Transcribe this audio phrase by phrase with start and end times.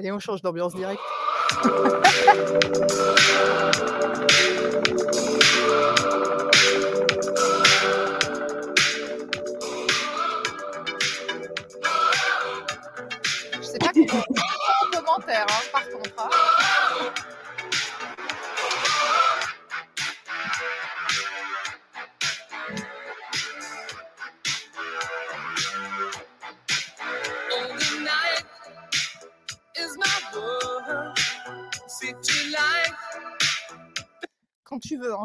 [0.00, 1.02] Allez, on change d'ambiance directe.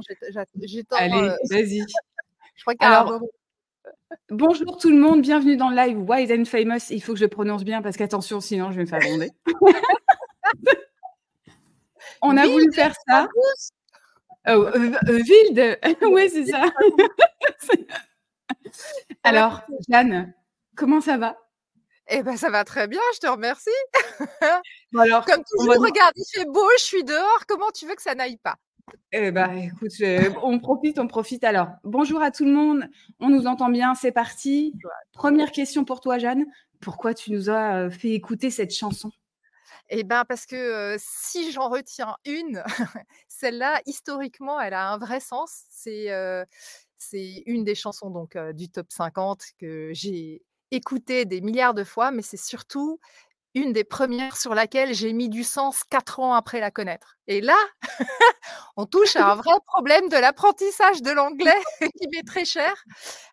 [0.08, 0.18] J'ai-
[0.68, 0.96] j'étends.
[0.98, 1.84] Allez, euh, vas-y.
[2.56, 3.22] je crois Alors.
[4.30, 6.90] Bonjour tout le monde, bienvenue dans le live Wise and Famous.
[6.90, 9.32] Il faut que je prononce bien parce qu'attention, sinon je vais me faire gronder.
[12.22, 13.28] On a voulu faire ça.
[14.48, 16.64] Oh, euh, euh, Wilde, oui, c'est ça.
[19.23, 20.34] Alors, Jeanne,
[20.76, 21.38] comment ça va?
[22.08, 23.70] Eh ben, ça va très bien, je te remercie.
[24.98, 27.46] Alors, Comme va toujours, regarde, il fait beau, je suis dehors.
[27.48, 28.56] Comment tu veux que ça n'aille pas?
[29.11, 31.44] Eh ben, écoute, je- on profite, on profite.
[31.44, 32.86] Alors, bonjour à tout le monde.
[33.19, 34.73] On nous entend bien, c'est parti.
[35.14, 36.45] Première question pour toi, Jeanne.
[36.81, 39.11] Pourquoi tu nous as euh, fait écouter cette chanson?
[39.89, 42.64] Eh ben, parce que euh, si j'en retiens une,
[43.27, 45.64] celle-là, historiquement, elle a un vrai sens.
[45.70, 46.43] C'est euh,
[46.98, 51.83] c'est une des chansons donc euh, du top 50 que j'ai écoutée des milliards de
[51.83, 52.99] fois, mais c'est surtout
[53.55, 57.17] une des premières sur laquelle j'ai mis du sens quatre ans après la connaître.
[57.27, 57.58] Et là,
[58.77, 61.52] on touche à un vrai problème de l'apprentissage de l'anglais
[61.99, 62.83] qui m'est très cher,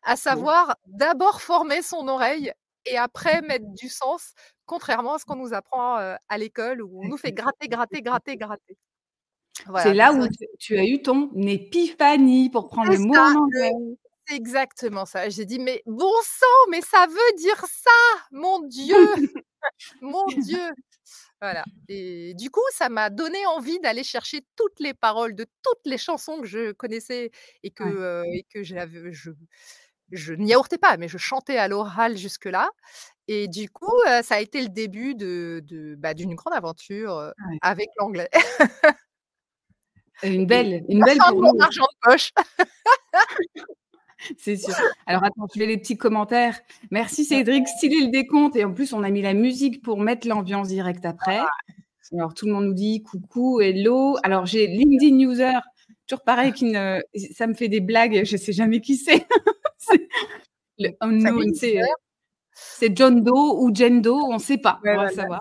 [0.04, 2.52] à savoir d'abord former son oreille
[2.86, 4.32] et après mettre du sens,
[4.64, 8.00] contrairement à ce qu'on nous apprend euh, à l'école où on nous fait gratter, gratter,
[8.00, 8.78] gratter, gratter.
[9.66, 13.34] Voilà, C'est là où tu, tu as eu ton épiphanie pour prendre le mot en
[13.34, 13.72] anglais.
[14.26, 15.28] c'est exactement ça.
[15.28, 17.90] J'ai dit, mais bon sang, mais ça veut dire ça,
[18.30, 18.96] mon Dieu,
[20.00, 20.60] mon Dieu.
[21.40, 21.64] Voilà.
[21.88, 25.98] Et du coup, ça m'a donné envie d'aller chercher toutes les paroles de toutes les
[25.98, 27.30] chansons que je connaissais
[27.64, 27.90] et que, Ouais.
[28.00, 29.30] euh, et que j'avais- je,
[30.12, 32.70] je n'y yaourtais pas, mais je chantais à l'oral jusque-là.
[33.28, 37.16] Et du coup, euh, ça a été le début de, de- bah, d'une grande aventure
[37.18, 37.58] euh, Ouais.
[37.62, 38.30] avec l'anglais.
[40.24, 42.32] Une belle, une La belle fin de pour mon nous, argent de poche.
[44.38, 44.74] c'est sûr.
[45.06, 46.58] Alors attends, je fais les petits commentaires.
[46.90, 48.56] Merci Cédric, stylé le décompte.
[48.56, 51.40] Et en plus, on a mis la musique pour mettre l'ambiance directe après.
[52.12, 54.16] Alors tout le monde nous dit coucou, hello.
[54.22, 55.52] Alors j'ai LinkedIn User,
[56.06, 57.00] toujours pareil, qui ne...
[57.34, 59.26] ça me fait des blagues, je sais jamais qui c'est.
[60.80, 61.82] Euh,
[62.54, 65.40] c'est John Doe ou Jen Doe, on ne sait pas, Ouais, on va voilà, savoir.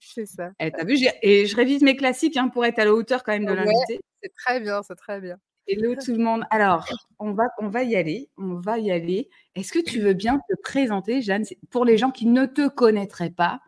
[0.00, 0.50] C'est ça.
[0.60, 3.24] Eh, t'as vu, j'ai- et je révise mes classiques hein, pour être à la hauteur
[3.24, 3.56] quand même de Ouais.
[3.64, 4.00] l'invité.
[4.22, 5.36] C'est très bien, c'est très bien.
[5.68, 6.44] Hello tout le monde.
[6.50, 8.30] Alors, on va, on va y aller.
[8.36, 9.28] On va y aller.
[9.54, 11.44] Est-ce que tu veux bien te présenter, Jeanne?
[11.70, 13.60] Pour les gens qui ne te connaîtraient pas,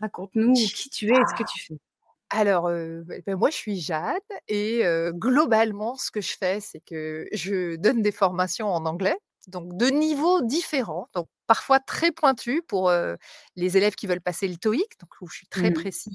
[0.00, 1.78] raconte-nous qui tu es et ce que tu fais.
[2.30, 6.60] Alors, heu, beh, ben, moi, je suis Jade et heu, globalement, ce que je fais,
[6.60, 9.16] c'est que je donne des formations en anglais,
[9.48, 13.16] donc de niveaux différents, donc parfois très pointus pour, heu,
[13.56, 15.74] les élèves qui veulent passer le TOEIC, donc où je suis très Mmh.
[15.74, 16.14] précise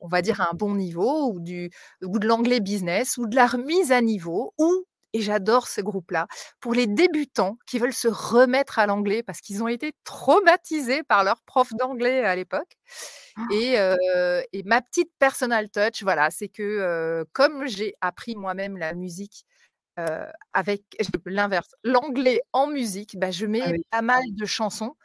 [0.00, 1.70] on va dire à un bon niveau ou du
[2.02, 4.84] ou de l'anglais business ou de la remise à niveau ou
[5.14, 6.26] et j'adore ce groupe-là,
[6.60, 11.24] pour les débutants qui veulent se remettre à l'anglais parce qu'ils ont été traumatisés par
[11.24, 12.74] leur prof d'anglais à l'époque
[13.48, 13.96] et heu
[14.52, 16.62] et ma petite personal touch, voilà, c'est que,
[17.22, 19.44] heu, comme j'ai appris moi-même la musique,
[20.00, 20.04] heu,
[20.54, 20.82] avec
[21.26, 23.82] l'inverse, l'anglais en musique, bah, je mets Ah oui.
[23.90, 24.96] pas mal de chansons,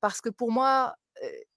[0.00, 0.94] parce que pour moi,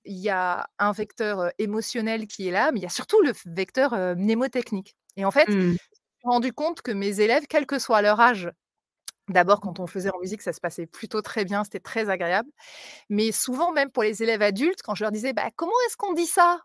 [0.06, 3.34] il y a un vecteur, émotionnel qui est là, mais il y a surtout le
[3.46, 5.78] vecteur, mnémotechnique et en fait, je me Mmh.
[6.20, 8.52] suis rendu compte que mes élèves, quel que soit leur âge
[9.30, 12.50] d'abord quand on faisait en musique, ça se passait plutôt très bien, c'était très agréable,
[13.10, 16.14] mais souvent même pour les élèves adultes, quand je leur disais: «Bah, comment est-ce qu'on
[16.14, 16.62] dit ça?»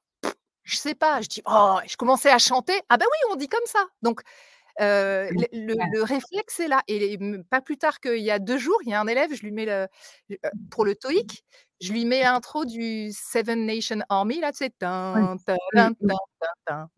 [0.65, 1.21] «Je sais pas».
[1.23, 3.81] Je dis: «Oh» je commençais à chanter: «Ah bah oui, on dit comme ça».
[4.03, 4.23] Donc
[4.81, 5.43] heu, Mmh.
[5.43, 5.91] le le Ouais.
[5.93, 7.19] le réflexe est là et
[7.51, 9.53] pas plus tard qu'il y a 2 jours, il y a un élève, je lui
[9.53, 9.89] mets le
[10.33, 10.39] heu,
[10.71, 11.45] pour le TOEIC,
[11.81, 14.71] je lui mets l'intro du Seven Nation Army là, tu sais?
[14.79, 15.29] Tin.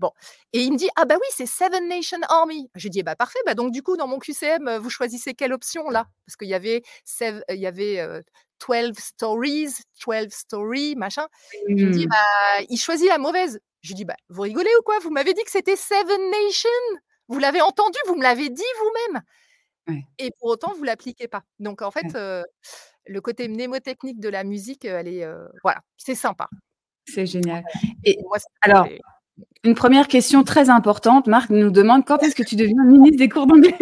[0.00, 0.10] Bon
[0.54, 2.70] et il me dit: «Ah bah oui, c'est Seven Nation Army».
[2.76, 4.90] Je lui dis: «Eh bah parfait, bah donc du coup dans mon QCM, heu, vous
[4.90, 8.22] choisissez quelle option là?» parce qu'il y avait sev il y avait, heu,
[8.60, 9.70] 12 stories,
[10.00, 11.26] 12 story, machin.
[11.68, 12.06] Il me dit.
[12.10, 13.60] «Bah, il choisit la mauvaise».
[13.82, 14.98] Je lui dis: «Bah, vous rigolez ou quoi?
[15.00, 16.70] Vous m'avez dit que c'était Seven Nation?
[17.28, 19.22] Vous l'avez entendu, vous me l'avez dit vous-même
[19.88, 20.04] Ouais.
[20.18, 21.42] et pour autant vous l'appliquez pas».
[21.60, 22.44] Donc en fait, Ouais.
[23.06, 25.26] le côté mnémotechnique de la musique, elle est,
[25.64, 26.48] voilà, c'est sympa.
[27.08, 28.88] C'est génial Voilà et et moi c'est alors,
[29.64, 33.28] une 1re question très importante, Marc nous demande: «Quand est-ce que tu deviens ministre des
[33.30, 33.76] cours d'anglais?»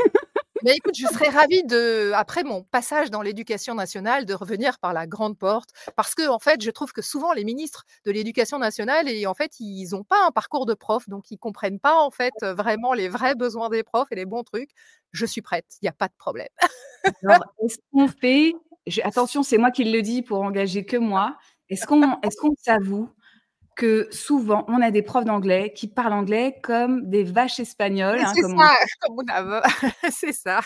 [0.62, 4.92] Mais écoute, je serais ravie de après mon passage dans l'éducation nationale, de revenir par
[4.92, 9.08] la grande porte parce qu'en fait, je trouve que souvent les ministres de l'éducation nationale
[9.08, 12.10] et en fait, ils ont pas un parcours de prof, donc ils comprennent pas en
[12.10, 14.70] fait, vraiment les vrais besoins des profs et les bons trucs.
[15.12, 16.48] Je suis prête, il y a pas de problème.
[17.24, 18.54] Alors, est-ce qu'on fait
[18.86, 21.36] je attention, c'est moi qui le dis pour engager que moi.
[21.68, 23.10] Est-ce qu'on est-ce qu'on s'avoue
[23.80, 28.34] que souvent, on a des profs d'anglais qui parlent anglais comme des vaches espagnoles, hein,
[28.34, 28.70] c'est ça,
[29.08, 29.62] on a
[30.12, 30.60] c'est ça.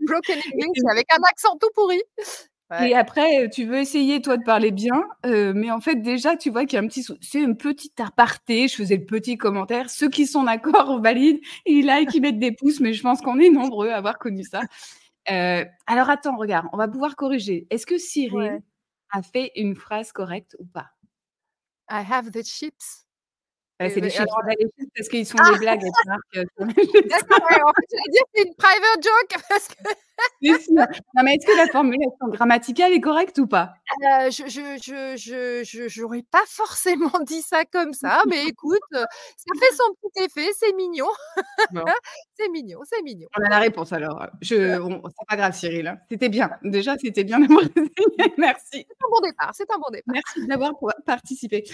[0.00, 2.00] Broken English avec un accent tout pourri.
[2.70, 2.88] Ouais.
[2.88, 6.36] Et après, heu, tu veux essayer toi de parler bien, heu, mais en fait déjà
[6.36, 9.36] tu vois qu'il y a un petit c'est un petit aparté, je faisais le petit
[9.36, 9.90] commentaire.
[9.90, 13.38] Ceux qui sont d'accord valident, ils like, ils mettent des pouces, mais je pense qu'on
[13.40, 14.66] est nombreux à avoir connu ça.
[15.30, 17.66] Heu, alors attends, regarde, on va pouvoir corriger.
[17.70, 18.60] Est-ce que Cyril Ouais.
[19.12, 20.88] a fait une phrase correcte ou pas?
[21.90, 23.04] I have the chips.
[23.80, 24.26] Et c'est des beh, chips,
[24.94, 25.52] parce qu'ils font ah!
[25.52, 25.80] des blagues.
[26.34, 29.74] D'accord, ouais, en fait, j'allais dire c'est une private joke parce que
[30.42, 30.74] C'est sûr.
[30.74, 33.74] Non, mais est-ce que la formulation grammaticale est correcte ou pas?
[34.02, 38.78] Heu, je je je je je j'aurais pas forcément dit ça comme ça, mais écoute,
[38.92, 41.06] ça fait son petit effet, c'est mignon.
[41.72, 41.84] Bon.
[42.42, 43.28] C'est mignon, c'est mignon.
[43.38, 45.98] On a la réponse alors, je on c'est pas grave Cyril, hein.
[46.10, 46.50] C'était bien.
[46.62, 47.64] Déjà, c'était bien d'avoir
[48.38, 48.64] merci.
[48.72, 50.14] C'est un bon départ, c'est un bon départ.
[50.14, 50.72] Merci d'avoir
[51.04, 51.64] participé.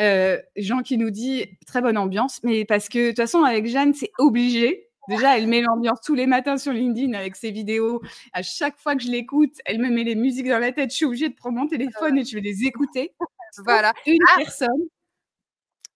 [0.00, 3.66] Heu, Jean qui nous dit: «Très bonne ambiance», mais parce que de toute façon avec
[3.66, 4.87] Jeanne, c'est obligé.
[5.08, 8.02] Déjà, elle met l'ambiance tous les matins sur LinkedIn avec ses vidéos.
[8.32, 10.90] À chaque fois que je l'écoute, elle me met les musiques dans la tête.
[10.90, 13.14] Je suis obligée de prendre mon téléphone et je vais les écouter.
[13.64, 13.94] Voilà.
[14.06, 14.36] une Ah!
[14.36, 14.68] personne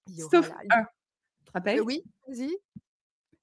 [0.09, 0.85] Il y aura sauf là un.
[0.85, 1.81] Tu te rappelles?
[1.83, 2.51] oui, vas-y.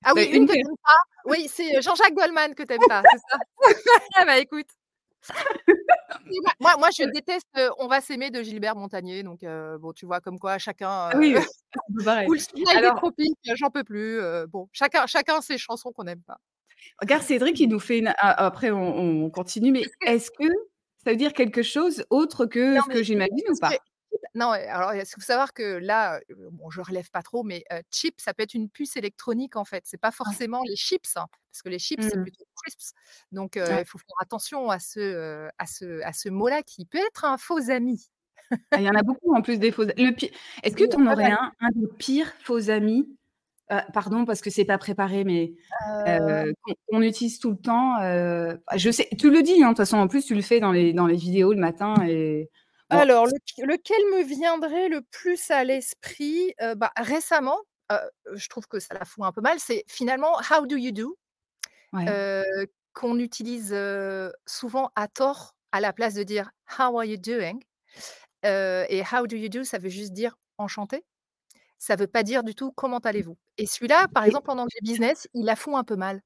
[0.04, 1.30] Ah Bah, oui, une une que tu pas.
[1.30, 3.40] Oui, c'est, heu, Jean-Jacques Goldman que tu aimes pas, c'est ça?
[4.18, 4.68] Ah bah, écoute.
[6.60, 7.48] Moi je déteste,
[7.80, 9.42] On va s'aimer de Gilbert Montagné, donc
[9.80, 11.36] bon, tu vois comme quoi chacun, Ah oui,
[11.90, 16.04] ou Le Soleil des Alors tropiques, j'en peux plus, bon, chacun chacun ses chansons qu'on
[16.04, 16.38] n'aime pas.
[17.02, 20.48] Regarde Cédric, il nous fait une après on on continue, mais est-ce que
[21.04, 23.72] ça veut dire quelque chose autre que Non, ce que j'imagine ou pas?
[24.36, 26.20] Non, alors il faut savoir que là,
[26.52, 29.84] bon, je relève pas trop, mais chip, ça peut être une puce électronique, en fait.
[29.88, 30.40] C'est pas Ouais.
[30.42, 32.22] forcément les chips, hein, parce que les chips, c'est Mmh.
[32.22, 32.94] plutôt crisps.
[33.32, 33.80] Donc Ouais.
[33.82, 37.38] il faut faire attention à ce, à ce à ce mot-là qui peut être un
[37.38, 38.10] faux ami.
[38.74, 40.30] Ah, il y en a beaucoup en plus des faux le pi
[40.64, 43.16] est-ce que tu en aurais un, un des pires faux amis?
[43.72, 45.54] Heu, pardon parce que c'est pas préparé, mais
[46.06, 46.54] qu'on
[46.90, 47.98] qu'on utilise tout le temps,
[48.76, 50.72] je sais tu le dis, hein, de toute façon, en plus, tu le fais dans
[50.72, 52.50] les dans les vidéos le matin et
[52.92, 56.54] bon Alors, leq lequel me viendrait le plus à l'esprit?
[56.62, 57.60] Heu, bah, récemment,
[57.92, 57.98] heu,
[58.34, 61.16] je trouve que ça la fout un peu mal, c'est finalement «How do you do?»
[61.94, 62.10] Ouais.
[62.10, 62.44] heu,
[62.94, 67.60] qu'on utilise, heu, souvent à tort, à la place de dire: «How are you doing?»
[68.46, 71.06] heu et «How do you do?» ça veut juste dire: «Enchanté».
[71.80, 75.28] Ça veut pas dire du tout: «Comment allez-vous?» et celui-là, par exemple, en anglais business,
[75.36, 76.22] il la fout un peu mal.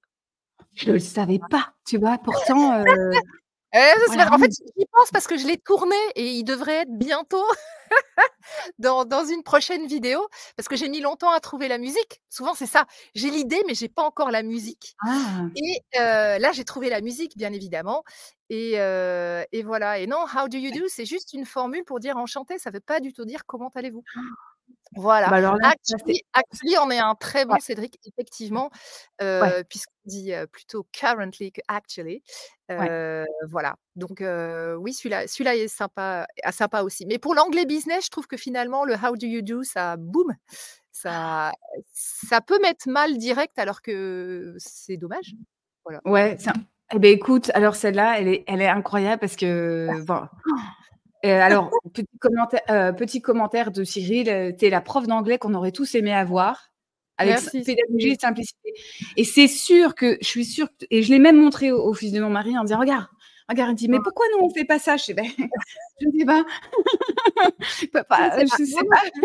[0.75, 2.17] Je le savais pas, tu vois?
[2.19, 3.19] Pourtant, heu,
[3.75, 6.91] Eh, voilà, en fait, j'y pense parce que je l'ai tourné et il devrait être
[6.97, 7.43] bientôt
[8.79, 10.27] dans dans une prochaine vidéo,
[10.57, 12.21] parce que j'ai mis longtemps à trouver la musique.
[12.29, 15.53] Souvent, c'est ça, j'ai l'idée, mais j'ai pas encore la musique Ah!
[15.55, 18.03] et heu, là, j'ai trouvé la musique, bien évidemment
[18.49, 21.99] et heu et voilà et non, «How do you do?» c'est juste une formule pour
[21.99, 24.05] dire: «Enchanté», ça veut pas du tout dire: «Comment allez-vous?»
[24.95, 25.29] Voilà.
[25.29, 27.45] Bah, alors là, ça c'est Actually actually on est un très ouais.
[27.45, 28.69] bon Cédric, effectivement,
[29.21, 29.63] Ouais.
[29.69, 32.21] puisqu'on dit, plutôt currently que actually,
[32.69, 33.25] Ouais.
[33.49, 33.75] voilà.
[33.95, 37.05] Donc oui, celui-là est sympa ah, sympa aussi.
[37.05, 40.33] Mais pour l'anglais business, je trouve que finalement le «How do you do?» ça boum,
[40.91, 41.51] ça
[41.93, 45.35] ça peut mettre mal direct alors que c'est dommage.
[45.85, 46.01] Voilà.
[46.05, 46.53] Ouais, un
[46.95, 50.27] et beh, écoute, alors celle-là, elle est elle est incroyable parce que bon
[51.25, 55.37] heu, alors petit commentaire heu, petit commentaire de Cyril, heu, tu es la prof d'anglais
[55.37, 56.69] qu'on aurait tous aimé avoir
[57.17, 58.73] avec Merci pédagogie et simplicité
[59.17, 61.93] et c'est sûr que je suis sûre que et je l'ai même montré au au
[61.93, 63.07] fils de mon mari en disant: «Regarde,
[63.49, 65.29] regarde», il dit: «Mais pourquoi nous on fait pas ça?» je fais: «Beh,
[66.01, 66.43] je ne sais pas».
[67.59, 69.01] Je ne sais pas, je sais pas.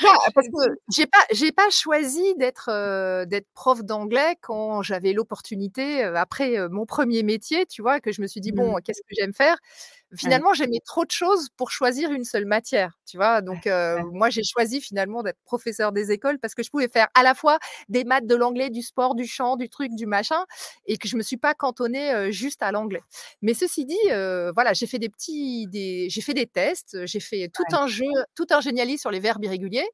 [0.00, 0.32] plus.
[0.34, 2.70] Parce que j'ai pas j'ai pas choisi d'être,
[3.26, 8.00] d'être prof d'anglais quand j'avais l'opportunité, après, mon 1er métier, tu vois?
[8.00, 8.56] Que je me suis dit: Mmh.
[8.56, 9.58] «Bon, qu'est-ce que j'aime faire?»
[10.22, 10.44] Ouais.
[10.44, 13.40] finalement, j'aimais trop de choses pour choisir une seule matière, tu vois?
[13.42, 14.04] Donc ouais.
[14.12, 17.34] moi, j'ai choisi finalement d'être professeure des écoles parce que je pouvais faire à la
[17.34, 20.44] fois des maths, de l'anglais, du sport, du chant, du truc, du machin
[20.86, 23.02] et que je me suis pas cantonnée, juste à l'anglais.
[23.42, 23.98] Mais ceci dit,
[24.54, 27.76] voilà, j'ai fait des petits des j'ai fait des tests, j'ai fait tout Ouais.
[27.76, 28.04] un jeu,
[28.34, 29.88] tout un Geniali sur les verbes irréguliers.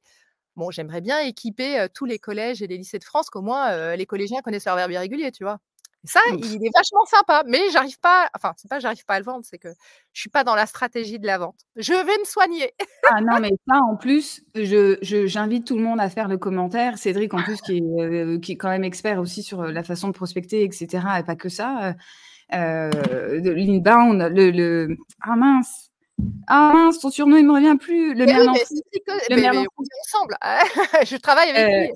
[0.57, 4.07] Bon, j'aimerais bien équiper, tous les collèges et les lycées de France qu'au moins, les
[4.07, 5.59] collégiens connaissent leurs verbes irréguliers, tu vois?
[6.05, 9.25] Ça, il est vachement sympa, mais j'arrive pas enfin, c'est pas j'arrive pas à le
[9.25, 9.69] vendre, c'est que
[10.15, 11.61] je suis pas dans la stratégie de la vente.
[11.77, 12.73] Je vais me soigner.
[13.07, 16.37] Ah non, mais ça, en plus, je je j'invite tout le monde à faire le
[16.39, 16.99] commentaire.
[16.99, 19.83] Cédric, en plus, qui est, heu, qui est quand même expert aussi sur, heu, la
[19.83, 21.95] façon de prospecter et cetera et pas que ça,
[22.55, 22.91] heu,
[23.41, 25.91] de l'inbound, le le ah mince
[26.49, 29.51] ah mince, ton surnom, il me revient plus, le Mais oui, Cédric Co le mais
[29.51, 29.65] on
[30.05, 30.37] ensemble.
[31.07, 31.91] Je travaille avec Heu lui,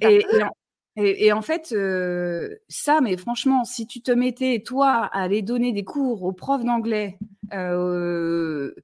[0.00, 0.50] et et en
[0.96, 5.42] et et en fait, heu, ça, mais franchement, si tu te mettais, toi, à aller
[5.42, 7.18] donner des cours aux profs d'anglais,
[7.52, 8.74] heu,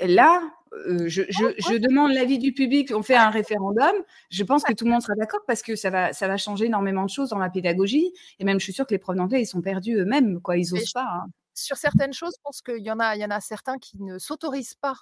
[0.00, 0.42] là,
[0.86, 1.76] heu, je je Ouais, je ouais.
[1.76, 3.92] demande l'avis du public, on fait un référendum.
[4.30, 6.66] Je pense que tout le monde sera d'accord parce que ça va ça va changer
[6.66, 9.42] énormément de choses dans la pédagogie et même je suis sûre que les profs d'anglais,
[9.42, 11.30] ils sont perdus eux-mêmes, quoi, ils Mais osent j pas, hein.
[11.54, 14.18] sur certaines choses, je pense qu'il y en a y en a certains qui ne
[14.18, 14.94] s'autorisent pas,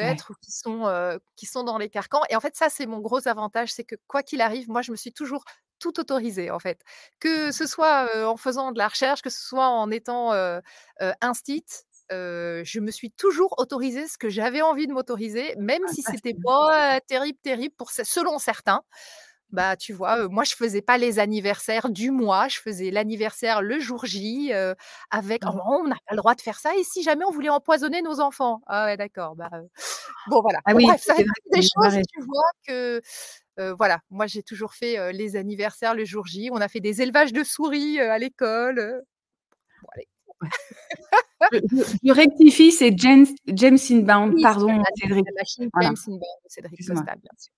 [0.00, 0.22] Ouais.
[0.22, 0.84] peut-être, ou qui sont,
[1.36, 3.96] qui sont dans les carcans et en fait, ça, c'est mon gros avantage, c'est que
[4.08, 5.44] quoi qu'il arrive, moi, je me suis toujours
[5.78, 6.80] tout autorisée, en fait.
[7.20, 10.60] Que ce soit, heu, en faisant de la recherche, que ce soit en étant, heu
[11.02, 11.64] heu, instit,
[12.12, 16.02] heu, je me suis toujours autorisée ce que j'avais envie de m'autoriser, même Ah si
[16.02, 18.82] c'était pas terrible, terrible pour selon certains.
[19.50, 23.80] Bah, tu vois, moi, je faisais pas les anniversaires du mois, je faisais l'anniversaire le
[23.80, 24.52] jour J,
[25.10, 25.48] avec Mmh.
[25.48, 28.02] «Oh, on n'a pas le droit de faire ça et si jamais on voulait empoisonner
[28.02, 29.68] nos enfants?» «Ah ouais, d'accord, bah, heu»
[30.26, 30.60] bon, voilà.
[30.64, 31.14] Ah oui, bref, ça
[31.52, 33.00] des choses, tu vois, que,
[33.76, 36.50] voilà, moi, j'ai toujours fait, les anniversaires le jour J.
[36.52, 39.02] On a fait des élevages de souris, à l'école,
[39.82, 40.08] bon, allez.
[41.52, 45.24] Je je je rectifie, c'est James James Inbound, Oui, pardon, Cédric.
[45.26, 45.88] la machine Voilà.
[45.88, 46.86] James Inbound de Cédric.
[46.86, 47.52] Costa, bien sûr.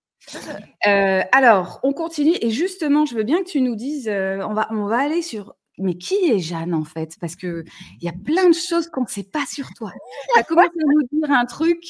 [1.33, 4.87] Alors, on continue et justement, je veux bien que tu nous dises, on va on
[4.87, 7.16] va aller sur mais qui est Jeanne, en fait?
[7.21, 7.64] Parce qu'il
[8.02, 9.92] y a plein de choses qu'on ne sait pas sur toi.
[10.35, 11.83] Tu as commencé à nous dire un truc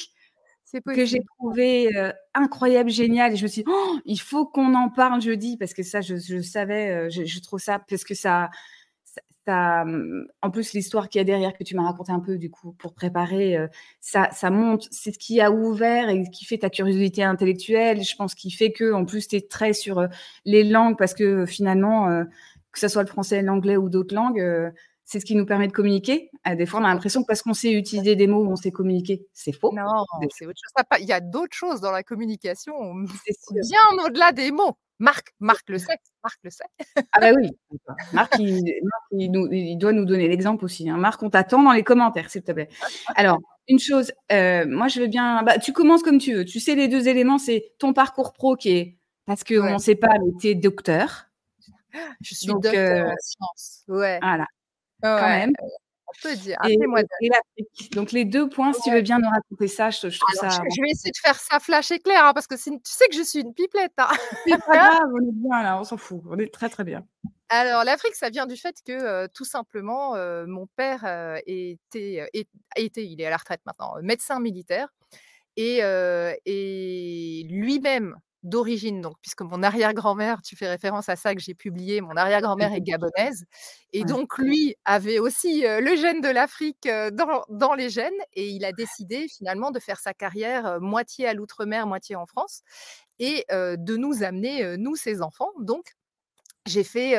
[0.93, 4.73] que j'ai trouvé, heu, incroyable, génial et je me suis dit: «Oh, il faut qu'on
[4.75, 8.03] en parle jeudi» parce que ça, je je savais, heu, je je trouve ça parce
[8.03, 8.49] que ça
[9.05, 12.19] ça ça, mmh, en plus, l'histoire qu'il y a derrière que tu m'as raconté un
[12.21, 13.69] peu, du coup, pour préparer, heu,
[14.01, 18.03] ça ça montre c'est ce qui a ouvert et qui fait ta curiosité intellectuelle.
[18.03, 20.07] Je pense qui fait qu'en plus, tu es très sur,
[20.45, 22.07] les langues parce que, finalement,
[22.73, 24.71] que ça soit le français, l'anglais ou d'autres langues,
[25.11, 26.31] c'est ce qui nous permet de communiquer.
[26.47, 28.71] Heu, des fois, on a l'impression que parce qu'on sait utiliser des mots, on sait
[28.71, 29.27] communiquer.
[29.33, 30.99] C'est faux, Non, c'est autre chose.
[31.01, 32.73] Il y a d'autres choses dans la communication,
[33.25, 34.77] C'est bien au-delà des mots.
[34.99, 36.63] Marc Marc le sait, Marc le sait.
[37.11, 37.49] Ah bah, oui,
[38.13, 40.95] Marc, il Marc, il nous il doit nous donner l'exemple aussi, hein.
[40.97, 42.69] Marc, on t'attend dans les commentaires, s'il te plaît.
[43.15, 46.45] Alors, une chose, heu, moi, je veux bien bah, tu commences comme tu veux.
[46.45, 49.73] Tu sais, les 2 éléments, c'est ton parcours pro qui est parce qu'on Ouais.
[49.73, 51.25] ne sait pas, mais tu es docteur.
[52.21, 54.19] Je suis Donc docteur heu en sciences, ouais.
[54.21, 54.45] voilà,
[55.15, 55.53] quand Ouais, même
[56.07, 57.65] on peut dire, et appelez-moi et et.
[57.93, 60.49] Donc les 2 points, si tu veux bien nous raconter ça, je je trouve Alors,
[60.51, 63.15] ça je vais essayer de faire ça flash éclair, hein, parce que tu sais que
[63.15, 64.09] je suis une pipelette, hein.
[64.45, 66.21] C'est pas grave, on est bien là, on s'en fout.
[66.27, 67.07] On est très, très bien.
[67.49, 72.29] Alors, l'Afrique, ça vient du fait que, heu, tout simplement, heu, mon père, heu, était,
[72.33, 74.87] est était, il est à la retraite maintenant, médecin militaire
[75.57, 75.79] et
[76.45, 82.01] et lui-même d'origine, donc puisque mon arrière-grand-mère, tu fais référence à ça que j'ai publié,
[82.01, 83.45] mon arrière-grand-mère est gabonaise
[83.93, 88.65] et donc lui avait aussi, le gène de l'Afrique, dans dans les gènes et il
[88.65, 92.61] a décidé finalement de faire sa carrière, moitié à l'outre-mer, moitié en France
[93.19, 95.51] et de nous amener, nous, ses enfants.
[95.59, 95.95] Donc
[96.67, 97.15] j'ai fait,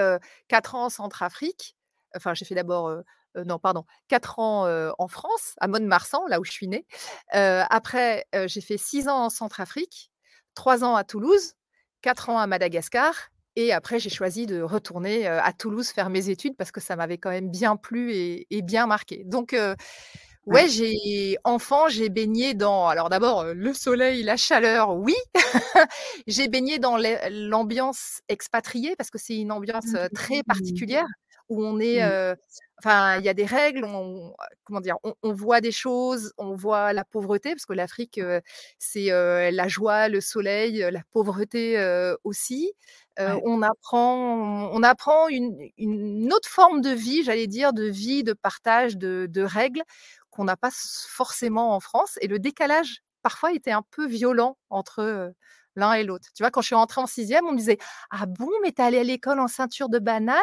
[0.49, 1.77] 4 ans en Centrafrique.
[2.15, 2.95] Enfin, j'ai fait d'abord,
[3.35, 6.87] non, pardon, 4 ans, en France, à Mont-de-Marsan, là où je suis née.
[7.33, 10.12] Après, j'ai fait 6 ans en Centrafrique,
[10.55, 11.55] 3 ans à Toulouse,
[12.03, 13.15] 4 ans à Madagascar
[13.57, 16.97] et après j'ai choisi de retourner, heu, à Toulouse faire mes études parce que ça
[16.97, 19.25] m'avait quand même bien plu et et bien marqué.
[19.27, 19.77] Donc heu,
[20.47, 20.67] Ouais.
[20.69, 25.15] j'ai enfant, j'ai baigné dans alors d'abord, heu, le soleil, la chaleur, oui.
[26.29, 26.99] J'ai baigné dans
[27.31, 31.07] l'ambiance expatriée parce que c'est une ambiance, Mmh heu, très particulière
[31.49, 32.13] où on est, Mmh.
[32.79, 34.35] enfin, il y a des règles, on
[34.65, 34.97] comment dire?
[35.05, 38.21] On on voit des choses, on voit la pauvreté parce que l'Afrique,
[38.79, 39.07] c'est,
[39.53, 41.77] la joie, le soleil, la pauvreté,
[42.25, 42.73] aussi.
[43.27, 43.43] Ouais.
[43.45, 48.33] on apprend on apprend une une autre forme de vie, j'allais dire, de vie, de
[48.35, 49.83] partage, de de règles
[50.31, 55.33] qu'on n'a pas forcément en France et le décalage, parfois, était un peu violent entre,
[55.77, 56.29] l'un et l'autre.
[56.35, 57.79] Tu vois, quand je suis rentrée en 6e, on me disait:
[58.11, 60.39] «Ah bon, mais tu es allée à l'école en ceinture de banane?»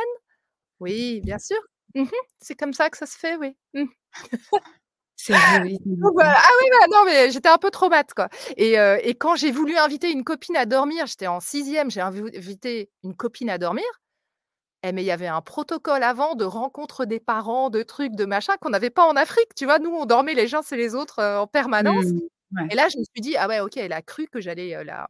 [0.80, 1.58] «Oui, bien sûr.
[1.96, 2.08] Mmh mh.
[2.42, 3.56] C'est comme ça que ça se fait, oui.
[3.74, 3.86] Mmh».
[6.02, 9.16] Donc voilà, ah oui, bah, non, mais j'étais un peu traumate, quoi et heu et
[9.16, 13.50] quand j'ai voulu inviter une copine à dormir, j'étais en 6e, j'ai invité une copine
[13.50, 13.84] à dormir,
[14.84, 18.26] eh mais il y avait un protocole avant de rencontre des parents, de trucs, de
[18.26, 19.80] machin qu'on n'avait pas en Afrique, tu vois?
[19.80, 22.20] Nous, on dormait les uns chez les autres, heu, en permanence Mmh,
[22.58, 22.70] ouais.
[22.72, 24.84] et là, je me suis dit: «Ah ouais, OK, elle a cru que j'allais, heu,
[24.84, 25.08] la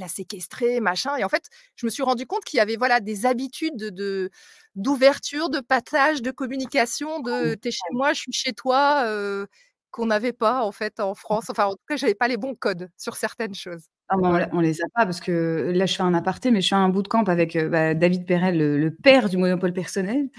[0.00, 1.44] la séquestrer, machin et en fait,
[1.76, 4.30] je me suis rendu compte qu'il y avait, voilà, des habitudes de de
[4.76, 9.04] d'ouverture, de partage, de communication, de: «Tu es chez moi, je suis chez toi»,
[9.90, 11.48] qu'on n'avait pas, en fait, en France.
[11.50, 13.84] Enfin, en tout cas, j'avais pas les bons codes sur certaines choses.
[14.10, 16.68] Ah bah, on les a pas parce que là, je fais un aparté, mais je
[16.68, 20.30] fais un bootcamp avec, bah, David Perel, le le père du monopole personnel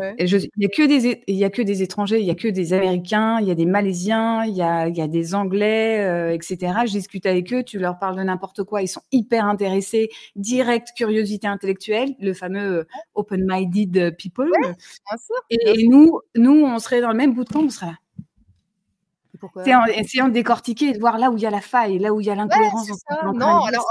[0.00, 0.14] Ouais.
[0.18, 2.26] et je il y a que des é il y a que des étrangers, il
[2.26, 5.00] y a que des Américains, il y a des Malaisiens, il y a il y
[5.02, 6.86] a des Anglais, heu, et cetera.
[6.86, 10.88] Je discute avec eux, tu leur parles de n'importe quoi, ils sont hyper intéressés, direct,
[10.96, 13.02] curiosité intellectuelle, le fameux, heu, Ouais.
[13.14, 14.60] open minded people Ouais,
[15.08, 17.96] bien sûr, et nous nous, on serait dans le même bootcamp, on serait là
[19.80, 22.12] en essayant de décortiquer et de voir là où il y a la faille, là
[22.12, 22.94] où il y a l'incohérence de
[23.38, 23.84] Non, alors,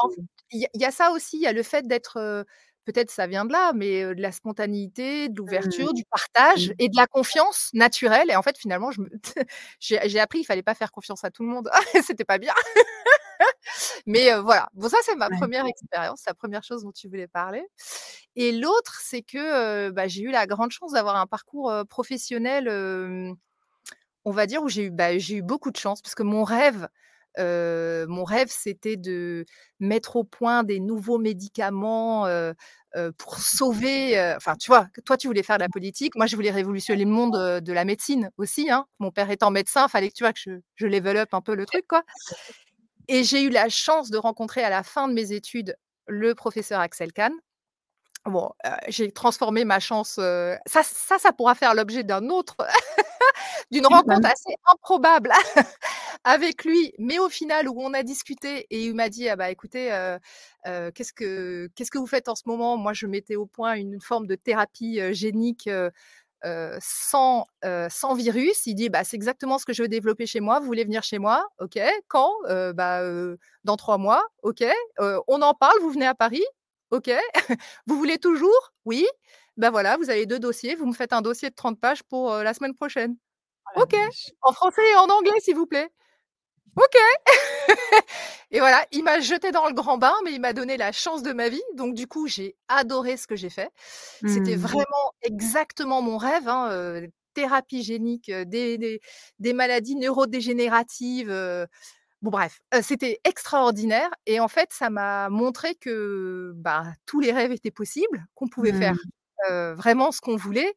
[0.51, 2.45] il y a il y a ça aussi, il y a le fait d'être,
[2.85, 5.37] peut-être ça vient de là, mais de la spontanéité, de Mmh.
[5.37, 6.73] l'ouverture, du partage Mmh.
[6.79, 9.09] et de la confiance naturelle et en fait, finalement, je me
[9.79, 11.69] j'ai appris, il fallait pas faire confiance à tout le monde.
[12.05, 12.53] C'était pas bien.
[14.07, 14.69] Mais voilà.
[14.75, 15.31] Bon, ça, c'est ma Ouais.
[15.31, 17.63] 1re expérience, la 1re chose dont tu voulais parler
[18.37, 22.69] et l'autre, c'est que, bah, j'ai eu la grande chance d'avoir un parcours, professionnel,
[24.25, 26.43] on va dire où j'ai eu, bah, j'ai eu beaucoup de chance parce que mon
[26.45, 26.87] rêve,
[27.39, 29.45] mon rêve, c'était de
[29.79, 32.27] mettre au point des nouveaux médicaments,
[33.17, 34.87] pour sauver, enfin, tu vois?
[35.05, 37.85] Toi, tu voulais faire de la politique, moi, je voulais révolutionner le monde, de la
[37.85, 38.85] médecine aussi, hein.
[38.99, 41.55] Mon père étant médecin, fallait que, tu vois, que je je level up un peu
[41.55, 42.03] le truc, quoi
[43.09, 45.75] et j'ai eu la chance de rencontrer à la fin de mes études
[46.07, 47.33] le professeur Axel Kahn.
[48.29, 52.55] Bon, heu, j'ai transformé ma chance, heu ça ça ça pourra faire l'objet d'un autre
[53.71, 55.31] d'une rencontre assez improbable
[56.25, 59.49] avec lui, mais au final, où on a discuté et il m'a dit: «Ah bah,
[59.51, 63.45] écoutez, heu, qu'est-ce que qu'est-ce que vous faites en ce moment?» moi, je mettais au
[63.47, 65.69] point une forme de thérapie, génique,
[66.81, 67.45] sans,
[67.89, 68.65] sans virus.
[68.67, 70.59] Il dit: «Bah, c'est exactement ce que je veux développer chez moi.
[70.59, 71.47] Vous voulez venir chez moi?
[71.59, 71.79] OK.
[72.07, 72.31] Quand?
[72.75, 73.01] Bah,
[73.63, 74.23] dans 3 mois.
[74.43, 74.63] OK.
[75.27, 76.43] On en parle, vous venez à Paris?
[76.91, 77.09] OK.
[77.87, 78.73] Vous voulez toujours?
[78.85, 79.05] Oui.
[79.57, 82.33] Bah, voilà, vous avez 2 dossiers, vous me faites un dossier de 30 pages pour,
[82.33, 83.17] la semaine prochaine.
[83.75, 83.93] Oh la OK.
[83.93, 84.31] vache.
[84.41, 85.89] En français et en anglais, s'il vous plaît.
[86.77, 86.97] OK.
[88.51, 91.23] Et voilà, il m'a jetée dans le grand bain, mais il m'a donné la chance
[91.23, 93.69] de ma vie, donc du coup, j'ai adoré ce que j'ai fait.
[94.25, 94.59] C'était Mmh.
[94.61, 97.01] vraiment exactement mon rêve, hein,
[97.33, 99.01] thérapie génique, des des
[99.39, 101.31] des maladies neurodégénératives,
[102.21, 107.51] bon bref, c'était extraordinaire et en fait, ça m'a montré que, bah, tous les rêves
[107.51, 108.95] étaient possibles, qu'on pouvait faire,
[109.49, 109.73] Mmh.
[109.75, 110.73] vraiment ce qu'on voulait.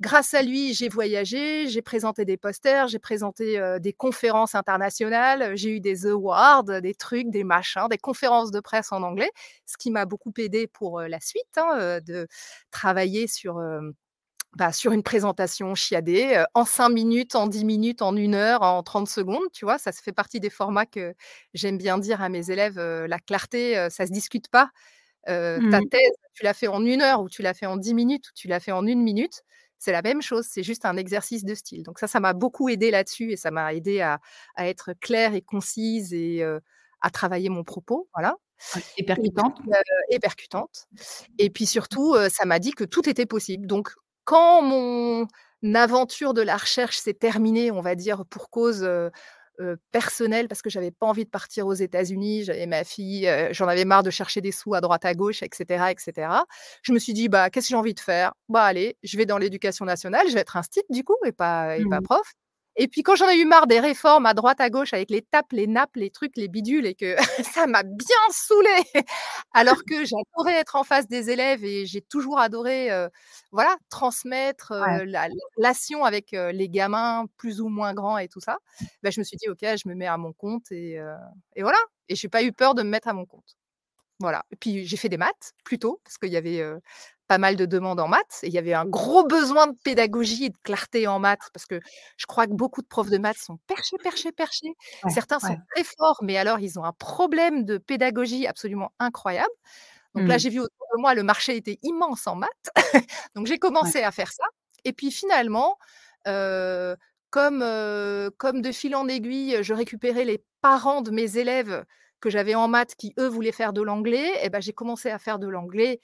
[0.00, 5.76] Grâce à lui, j'ai voyagé, j'ai présenté des posters, j'ai présenté, des conférences internationales, j'ai
[5.76, 9.30] eu des awards, des trucs, des machins, des conférences de presse en anglais,
[9.66, 12.28] ce qui m'a beaucoup aidée pour, la suite, hein, de
[12.70, 13.60] travailler sur,
[14.56, 18.62] bah, sur une présentation chiadée, heu, en 5 minutes, en 10 minutes, en 1 heure,
[18.62, 19.78] en 30 secondes, tu vois?
[19.78, 21.14] Ça, fait partie des formats que
[21.54, 24.70] j'aime bien dire à mes élèves, heu, la clarté, heu, ça se discute pas.
[25.26, 25.88] Ta Mmh.
[25.90, 28.32] thèse, tu l'as fait en 1 heure ou tu l'as fait en 10 minutes ou
[28.34, 29.42] tu l'as fait en 1 minute,
[29.78, 31.82] c'est la même chose, c'est juste un exercice de style.
[31.84, 34.20] Donc ça, ça m'a beaucoup aidée là-dessus et ça m'a aidée à
[34.56, 36.42] à être claire et concise et
[37.00, 38.36] à travailler mon propos, voilà
[38.96, 39.58] et percutante.
[40.10, 40.86] et percutante
[41.38, 43.66] et puis surtout, ça m'a dit que tout était possible.
[43.66, 43.90] Donc
[44.28, 45.26] quand mon
[45.74, 48.86] aventure de la recherche s'est terminée, on va dire, pour cause,
[49.90, 53.84] personnelle, parce que j'avais pas envie de partir aux États-Unis, j'avais ma fille, j'en avais
[53.84, 56.46] marre de chercher des sous à droite à gauche et cetera et cetera.
[56.82, 58.34] Je me suis dit: «Bah, qu'est-ce que j'ai envie de faire?
[58.48, 61.78] Bah, allez, je vais dans l'éducation nationale, je vais être instite du coup et pas
[61.78, 62.02] et pas Mmh.
[62.02, 62.22] prof»
[62.78, 65.22] et puis quand j'en ai eu marre des réformes à droite à gauche avec les
[65.22, 67.16] TAP, les NAP, les trucs, les bidules et que
[67.54, 69.04] ça m'a bien saoulée
[69.52, 73.08] alors que j'adorais être en face des élèves et j'ai toujours adoré, heu,
[73.52, 75.00] voilà, transmettre, Ouais.
[75.00, 78.58] heu, la la relation avec, heu, les gamins plus ou moins grands et tout ça.
[79.02, 80.98] Bah, je me suis dit: «OK, je me mets à mon compte» et
[81.62, 83.56] voilà et j'ai pas eu peur de me mettre à mon compte.
[84.20, 86.62] Voilà et puis j'ai fait des maths, plus tôt, parce qu'il y avait,
[87.28, 90.46] pas mal de demandes en maths et il y avait un gros besoin de pédagogie
[90.46, 91.80] et de clarté en maths parce que
[92.16, 94.72] je crois que beaucoup de profs de maths sont perchés, perchés, perchés.
[95.02, 99.50] Ouais, Certains sont très forts, mais alors ils ont un problème de pédagogie absolument incroyable.
[100.14, 100.40] Donc là, Mmh.
[100.40, 102.70] j'ai vu autour de moi, le marché était immense en maths.
[103.36, 103.92] Donc j'ai Ouais.
[103.92, 104.44] commencé à faire ça
[104.84, 105.78] et puis finalement,
[107.30, 107.64] comme,
[108.38, 111.84] comme de fil en aiguille, je récupérais les parents de mes élèves
[112.20, 115.18] que j'avais en maths qui, eux, voulaient faire de l'anglais et bah, j'ai commencé à
[115.18, 116.00] faire de l'anglais,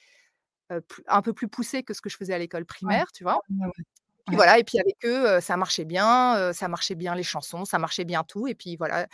[1.08, 2.66] un peu plus poussé que ce que je faisais à l'école Ouais.
[2.66, 3.40] primaire, tu vois?
[3.50, 3.68] Ouais.
[4.26, 7.78] Puis voilà et puis avec eux, ça marchait bien, ça marchait bien les chansons, ça
[7.78, 9.06] marchait bien tout et puis voilà,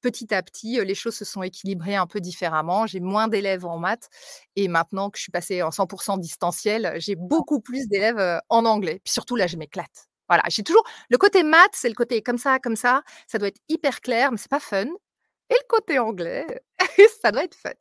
[0.00, 2.86] petit à petit, les choses se sont équilibrées un peu différemment.
[2.86, 4.08] J'ai moins d'élèves en maths
[4.56, 9.00] et maintenant que je suis passée en 100% distanciel, j'ai beaucoup plus d'élèves, en anglais.
[9.04, 10.08] Puis surtout là, je m'éclate.
[10.28, 13.48] Voilà, j'ai toujours le côté maths, c'est le côté comme ça, comme ça, ça doit
[13.48, 14.86] être hyper clair, mais c'est pas fun
[15.50, 16.46] et le côté anglais
[17.22, 17.72] ça doit être fun.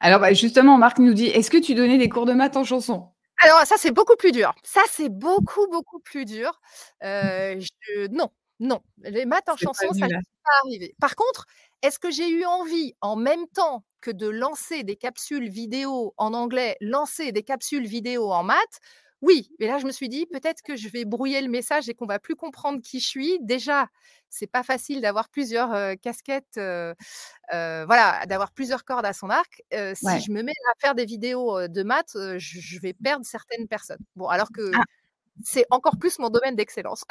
[0.00, 2.64] Alors, bah, justement, Marc nous dit, est-ce que tu donnais des cours de maths en
[2.64, 3.08] chanson?
[3.40, 4.52] Alors ça, c'est beaucoup plus dur.
[4.64, 6.60] Ça, c'est beaucoup, beaucoup plus dur.
[7.02, 8.30] Je non,
[8.60, 10.20] non, les maths en chanson, ça n'est là.
[10.44, 10.94] pas arrivé.
[11.00, 11.46] Par contre,
[11.82, 16.34] est-ce que j'ai eu envie, en même temps que de lancer des capsules vidéo en
[16.34, 18.80] anglais, lancer des capsules vidéo en maths?
[19.22, 21.94] Oui, mais là, je me suis dit: «Peut-être que je vais brouiller le message et
[21.94, 23.38] qu'on va plus comprendre qui je suis».
[23.40, 23.88] Déjà,
[24.30, 26.54] c'est pas facile d'avoir plusieurs, casquettes,
[27.50, 29.62] voilà, d'avoir plusieurs cordes à son arc.
[29.94, 33.66] Si je me mets à faire des vidéos, de maths, je je vais perdre certaines
[33.68, 33.98] personnes.
[34.16, 34.84] Bon, alors que Ah.
[35.44, 37.04] c'est encore plus mon domaine d'excellence.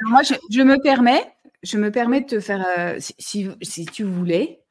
[0.00, 1.24] Moi, je je me permets
[1.62, 2.66] je me permets de te faire,
[3.00, 4.62] si si tu voulais,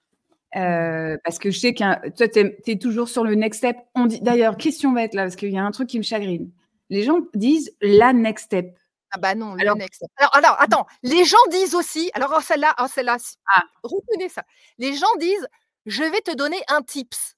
[0.55, 3.77] heu, parce que je sais qu'un toi, tu es toujours sur le next step.
[3.95, 6.51] On dit d'ailleurs, question bête là, parce qu'il y a un truc qui me chagrine.
[6.89, 8.77] Les gens disent la next step.
[9.12, 10.09] Ah bah non, le Alors next step.
[10.17, 13.17] Alors alors attends, les gens disent aussi alors oh celle-là oh celle-là,
[13.55, 13.63] Ah.
[13.83, 14.43] retenez ça.
[14.77, 15.47] Les gens disent:
[15.88, 17.35] «Je vais te donner un tips».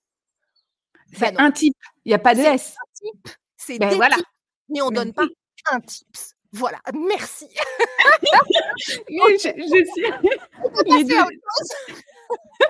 [1.19, 2.75] Bah C'est un type, il y a pas de C'est S.
[2.79, 4.15] un type, c'est Ben des voilà.
[4.15, 4.27] tips,
[4.69, 5.25] mais on Mais donne pas
[5.71, 6.35] un tips.
[6.53, 7.47] Voilà, merci.
[8.77, 10.11] Je je sais.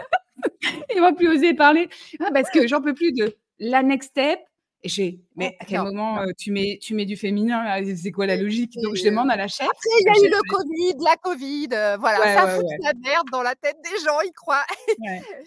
[0.43, 0.81] On peut Les passer à 2.
[0.81, 0.95] autre chose.
[0.95, 1.89] Ils vont plus oser parler.
[2.19, 4.39] Ah parce que j'en peux plus de la next step.
[4.83, 6.27] Et j'ai mais à quel Non, moment, non.
[6.29, 7.83] heu, tu mets tu mets du féminin?
[7.95, 8.73] C'est quoi la logique?
[8.81, 9.67] Donc je demande à la chef.
[9.67, 12.65] après il y a eu le covid, la covid, heu, voilà, Ouais, ça ouais, fout
[12.65, 12.77] ouais.
[12.81, 14.65] la merde dans la tête des gens, ils croient.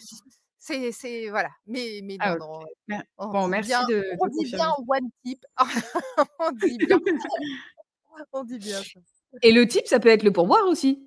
[0.66, 4.02] C'est c'est voilà, mais mais Ah non, heu, Mer on bon, dit merci bien de
[4.18, 5.44] on dit bien one tip.
[6.38, 6.98] On dit bien
[8.32, 9.00] on dit bien ça.
[9.42, 11.06] Et le tip, ça peut être le pourboire aussi?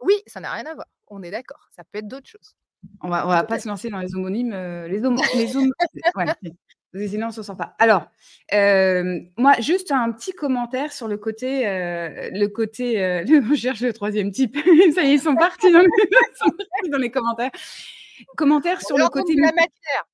[0.00, 0.86] Oui, ça n'a rien à voir.
[1.08, 2.54] On est d'accord, ça peut être d'autres choses.
[3.02, 5.70] On va on va pas se lancer dans les homonymes, heu, les homo les homo
[6.14, 7.74] ouais, sinon on s'en sort pas.
[7.78, 8.06] Alors,
[8.48, 13.80] hem, moi juste un petit commentaire sur le côté, heu, le côté, heu, on cherche
[13.80, 14.56] le 3e type.
[14.94, 17.50] Ça y est, ils sont partis dans les ils sont partis dans les commentaires.
[18.36, 20.04] Commentaire On sur le côté de la matière.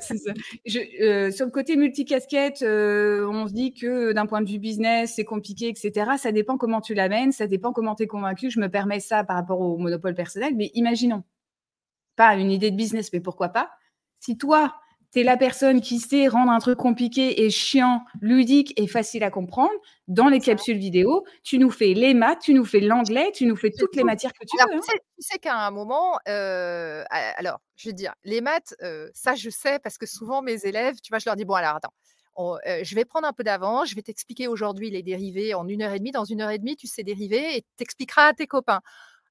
[0.00, 0.32] ça.
[0.66, 4.58] Je heu, sur le côté multicasquette, heu, on se dit que d'un point de vue
[4.58, 6.18] business, c'est compliqué et cetera.
[6.18, 8.50] Ça dépend comment tu l'amènes, ça dépend comment tu es convaincu.
[8.50, 11.24] Je me permets ça par rapport au monopole personnel, mais imaginons,
[12.16, 13.70] pas une idée de business, mais pourquoi pas?
[14.20, 14.76] Si toi,
[15.12, 19.24] tu es la personne qui sait rendre un truc compliqué et chiant, ludique et facile
[19.24, 19.72] à comprendre,
[20.08, 23.56] dans les capsules vidéo, tu nous fais les maths, tu nous fais l'anglais, tu nous
[23.56, 24.82] fais toutes les matières que tu Alors veux, tu hein.
[24.82, 29.10] sais tu sais qu'à un moment, heu, a alors je veux dire, les maths, heu,
[29.14, 31.76] ça je sais parce que souvent mes élèves, tu vois, je leur dis: «Bon alors
[31.76, 31.92] attends,
[32.36, 35.66] on heu, je vais prendre un peu d'avance, je vais t'expliquer aujourd'hui les dérivés en
[35.68, 36.10] 1 heure et demie.
[36.10, 38.80] Dans 1 heure et demie, tu sais dériver et tu expliqueras à tes copains».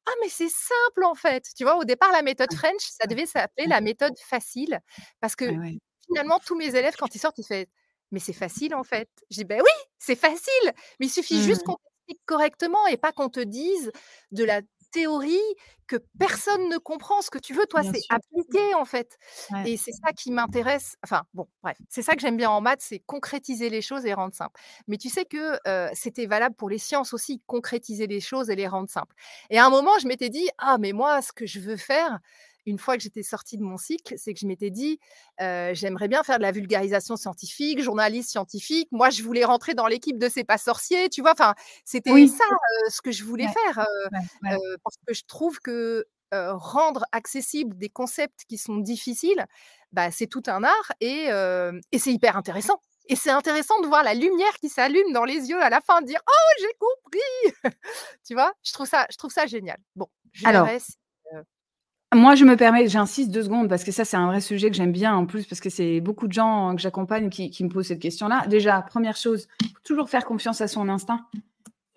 [0.07, 1.77] «Ah mais c'est simple en fait!» tu vois?
[1.77, 2.59] Au départ, la méthode Ouais.
[2.59, 4.79] French, ça devait s'appeler la méthode facile
[5.19, 5.79] parce que ouais.
[6.07, 7.69] finalement tous mes élèves quand ils sortent, ils fait:
[8.11, 9.09] «Mais c'est facile en fait».
[9.31, 11.63] Je dis: «Beh oui, c'est facile, mais il suffit juste Mmh.
[11.63, 13.91] qu'on t'explique correctement et pas qu'on te dise
[14.31, 15.39] de la théorie
[15.87, 17.21] que personne ne comprend.
[17.21, 18.09] Ce que tu veux toi, c'est sûr.
[18.09, 19.17] appliquer en fait»
[19.49, 19.69] Ouais.
[19.69, 20.95] et c'est ça qui m'intéresse.
[21.03, 24.13] Enfin bon, bref, c'est ça que j'aime bien en maths, c'est concrétiser les choses et
[24.13, 24.59] rendre simples.
[24.87, 25.57] Mais tu sais que,
[25.93, 29.15] c'était valable pour les sciences aussi, concrétiser les choses et les rendre simples
[29.49, 32.19] et à un moment, je m'étais dit: «Ah mais moi, ce que je veux faire»,
[32.69, 34.99] une fois que j'étais sortie de mon cycle, c'est que je m'étais dit,
[35.39, 38.89] «J'aimerais bien faire de la vulgarisation scientifique, journaliste scientifique».
[38.93, 41.33] Moi, je voulais rentrer dans l'équipe de C'est pas sorcier, tu vois?
[41.33, 41.55] Enfin,
[41.85, 42.29] c'était Oui.
[42.29, 42.45] ça,
[42.89, 43.55] ce que je voulais Ouais.
[43.65, 49.45] faire, Ouais, parce que je trouve que, rendre accessible des concepts qui sont difficiles,
[49.93, 51.29] bah, c'est tout un art et
[51.93, 52.79] et c'est hyper intéressant
[53.09, 56.01] et c'est intéressant de voir la lumière qui s'allume dans les yeux à la fin,
[56.01, 57.55] de dire: «Oh j'ai compris!»
[58.27, 58.53] tu vois?
[58.63, 59.79] Je trouve ça je trouve ça génial.
[59.97, 60.95] Bon, je Alors heu
[62.15, 64.75] moi, je me permets j'insiste 2 secondes parce que ça, c'est un vrai sujet que
[64.75, 67.69] j'aime bien en plus parce que c'est beaucoup de gens que j'accompagne qui qui me
[67.69, 68.47] posent cette question-là.
[68.47, 69.47] Déjà, 1re chose,
[69.83, 71.25] toujours faire confiance à son instinct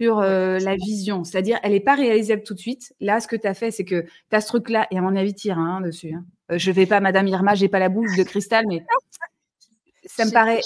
[0.01, 1.25] sur, heu, la vision.
[1.25, 2.95] C'est-à-dire, elle est pas réalisable tout de suite.
[3.01, 5.17] Là, ce que tu as fait, c'est que tu as ce truc-là et à mon
[5.17, 6.25] avis, tu iras, hein, dessus, hein.
[6.51, 8.85] Je fais pas Madame Irma, j'ai pas la boule de cristal, mais
[10.07, 10.61] ça me paraît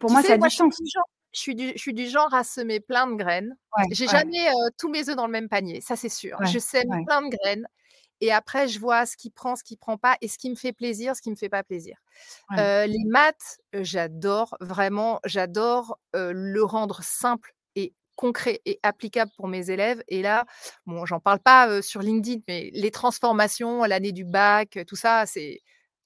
[0.00, 0.78] pour tu moi, sais, ça a moi, du je suis sens.
[0.82, 3.56] du genre je suis du je suis du genre à semer plein de graines.
[3.78, 4.12] Ouais, J'ai ouais.
[4.12, 6.38] jamais, heu, tous mes œufs dans le même panier, ça c'est sûr.
[6.40, 7.66] Ouais, Je sème plein de graines
[8.20, 10.56] et après je vois ce qui prend, ce qui prend pas et ce qui me
[10.56, 11.96] fait plaisir, ce qui me fait pas plaisir.
[12.50, 12.64] Ouais.
[12.86, 20.02] Les maths, j'adore vraiment, j'adore, le rendre simple et concret et applicable pour mes élèves
[20.08, 20.44] et là,
[20.86, 25.60] bon, j'en parle pas, sur LinkedIn, mais les transformations, l'année du bac, tout ça, c'est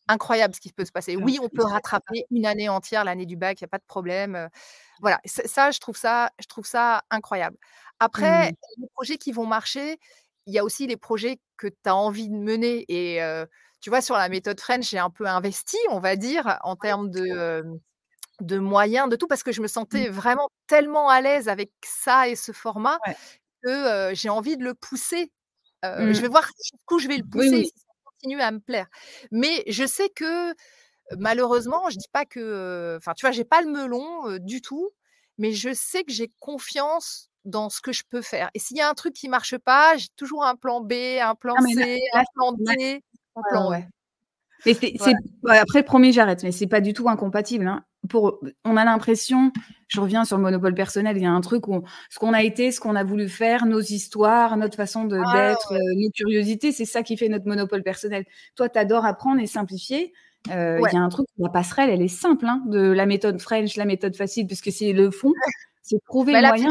[0.08, 1.16] incroyable ce qui peut se passer.
[1.16, 3.84] Oui, on peut rattraper 1 année entière, l'année du bac, il y a pas de
[3.86, 4.48] problème,
[5.00, 5.20] voilà.
[5.26, 7.56] Ça, je trouve ça je trouve ça incroyable.
[8.00, 8.54] Après, Mmh.
[8.78, 9.98] les projets qui vont marcher,
[10.46, 13.20] il y a aussi les projets que tu as envie de mener et
[13.80, 17.10] tu vois, sur la méthode French, j'ai un peu investi, on va dire, en termes
[17.10, 20.04] de, moyens, de tout, parce que je me Mmh.
[20.04, 23.16] sentais vraiment tellement à l'aise avec ça et ce format Ouais.
[23.64, 25.32] que, j'ai envie de le pousser.
[25.84, 26.22] Je Mmh.
[26.22, 27.64] vais voir jusqu'où je vais le Oui, pousser.
[27.64, 27.70] oui.
[28.04, 28.88] continuer à me plaire.
[29.32, 30.54] Mais je sais que
[31.18, 34.90] malheureusement, je dis pas que, enfin, tu vois, j'ai pas le melon du tout,
[35.38, 38.50] mais je sais que j'ai confiance dans ce que je peux faire.
[38.54, 41.34] Et s'il y a un truc qui marche pas, j'ai toujours un plan B, un
[41.34, 43.02] plan Ah là C, là un plan D,
[43.36, 43.88] un Ouais, plan ouais.
[44.66, 45.56] Mais c'est c'est Voilà.
[45.56, 47.84] ouais, après promis, j'arrête, mais c'est pas du tout incompatible, hein.
[48.10, 49.50] Pour on a l'impression,
[49.88, 52.42] je reviens sur le monopole personnel, il y a un truc où ce qu'on a
[52.42, 55.78] été, ce qu'on a voulu faire, nos histoires, notre façon de Ah d'être, ouais.
[55.78, 58.26] heu, nos curiosités, c'est ça qui fait notre monopole personnel.
[58.56, 60.12] Toi, tu adores apprendre et simplifier.
[60.48, 60.78] Ouais.
[60.82, 63.76] il y a un truc, la passerelle, elle est simple, hein, de la méthode French,
[63.76, 65.32] la méthode facile, puisque c'est le fond,
[65.84, 66.70] c'est trouver Bah, le la moyen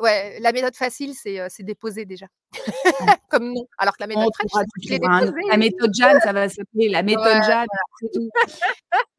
[0.00, 2.26] ouais, la méthode facile, c'est, c'est déposer déjà,
[3.00, 3.14] Ouais.
[3.30, 3.66] comme nom.
[3.78, 4.98] Alors que la méthode French, c'est
[5.50, 7.84] la méthode Jeanne, ça va s'appeler la méthode Ouais, Jeanne, voilà.
[8.00, 8.28] c'est tout.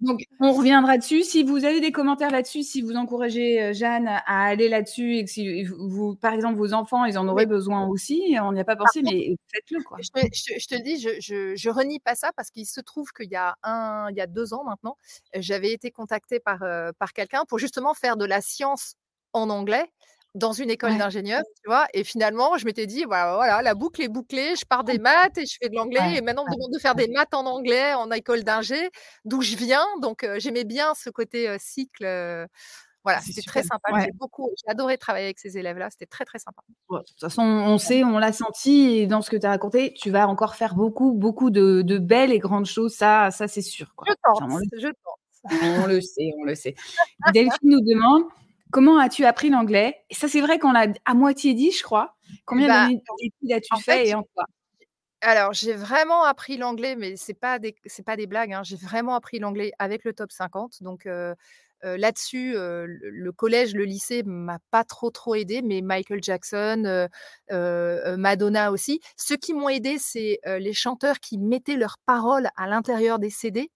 [0.02, 1.24] Donc on reviendra dessus.
[1.24, 5.32] Si vous avez des commentaires là-dessus, si vous encouragez, Jeanne à aller là-dessus et que
[5.32, 8.76] si vous par exemple, vos enfants, ils en auraient besoin aussi, on n'y a pas
[8.76, 9.98] pensé, contre, mais faites-le, quoi.
[10.02, 12.52] je te je te je te le dis, je je je renie pas ça parce
[12.52, 14.98] qu'il se trouve qu'il y a 1 il y a 2 ans maintenant,
[15.36, 16.60] j'avais été contactée par,
[17.00, 18.96] par quelqu'un pour justement faire de la science
[19.34, 19.86] en anglais
[20.36, 20.98] dans une école Ouais.
[20.98, 21.88] d'ingénieurs, tu vois?
[21.94, 25.38] Et finalement, je m'étais dit: «Bah, voilà, la boucle est bouclée, je pars des maths
[25.38, 27.34] et je fais de l'anglais Ouais, et maintenant on me demande de faire des maths
[27.34, 28.90] en anglais en école d'ingé,
[29.26, 29.86] d'où je viens».
[30.02, 32.06] Donc j'aimais bien ce côté, cycle,
[33.06, 33.90] voilà, c'était très sympa.
[33.90, 34.06] Ouais.
[34.06, 36.64] J'ai beaucoup j'ai adoré travailler avec ces élèves-là, c'était très, très sympa.
[36.90, 39.94] De toute façon, on sait, on l'a senti et dans ce que tu as raconté,
[39.94, 43.62] tu vas encore faire beaucoup, beaucoup de de belles et grandes choses, ça ça c'est
[43.62, 44.08] sûr, quoi.
[44.08, 45.20] Je tente, Enfin, on le je tente.
[45.62, 46.76] on le sait, on le sait.
[47.26, 48.24] Delphine nous demande:
[48.74, 52.16] «Comment as-tu appris l'anglais?» et ça, c'est vrai qu'on l'a à moitié dit, je crois.
[52.46, 54.46] Combien Bah, d'études as-tu fait, fait et en quoi?
[55.22, 58.64] alors j'ai vraiment appris l'anglais, mais pas des c'est pas des blagues, hein.
[58.64, 61.36] J'ai vraiment appris l'anglais avec le top 50 donc heu
[61.86, 67.08] heu, là-dessus, heu, le collège, le lycée m'a pas trop, trop aidée, mais Michael Jackson,
[67.52, 69.02] Madonna aussi.
[69.18, 73.70] Ceux qui m'ont aidée, c'est, les chanteurs qui mettaient leurs paroles à l'intérieur des CD.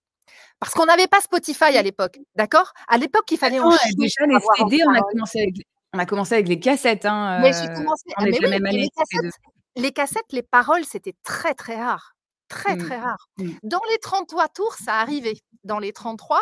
[0.60, 2.74] Parce qu'on n'avait pas Spotify à l'époque, d'accord?
[2.88, 5.64] À l'époque, il fallait heu, chier déjà les CD, les on a commencé avec les
[5.94, 8.42] on a commencé avec les cassettes, Mais j'ai heu, commencé on ah est mais de
[8.44, 9.30] la oui, même mais année les toutes les 2.
[9.30, 9.42] cassettes
[9.76, 12.14] les cassettes, les paroles, c'était très, très rare.
[12.50, 12.78] Très, Mmh.
[12.78, 13.28] très rare.
[13.38, 13.52] Mmh.
[13.64, 15.36] Dans les 33 tours, ça arrivait.
[15.64, 16.42] Dans les 33,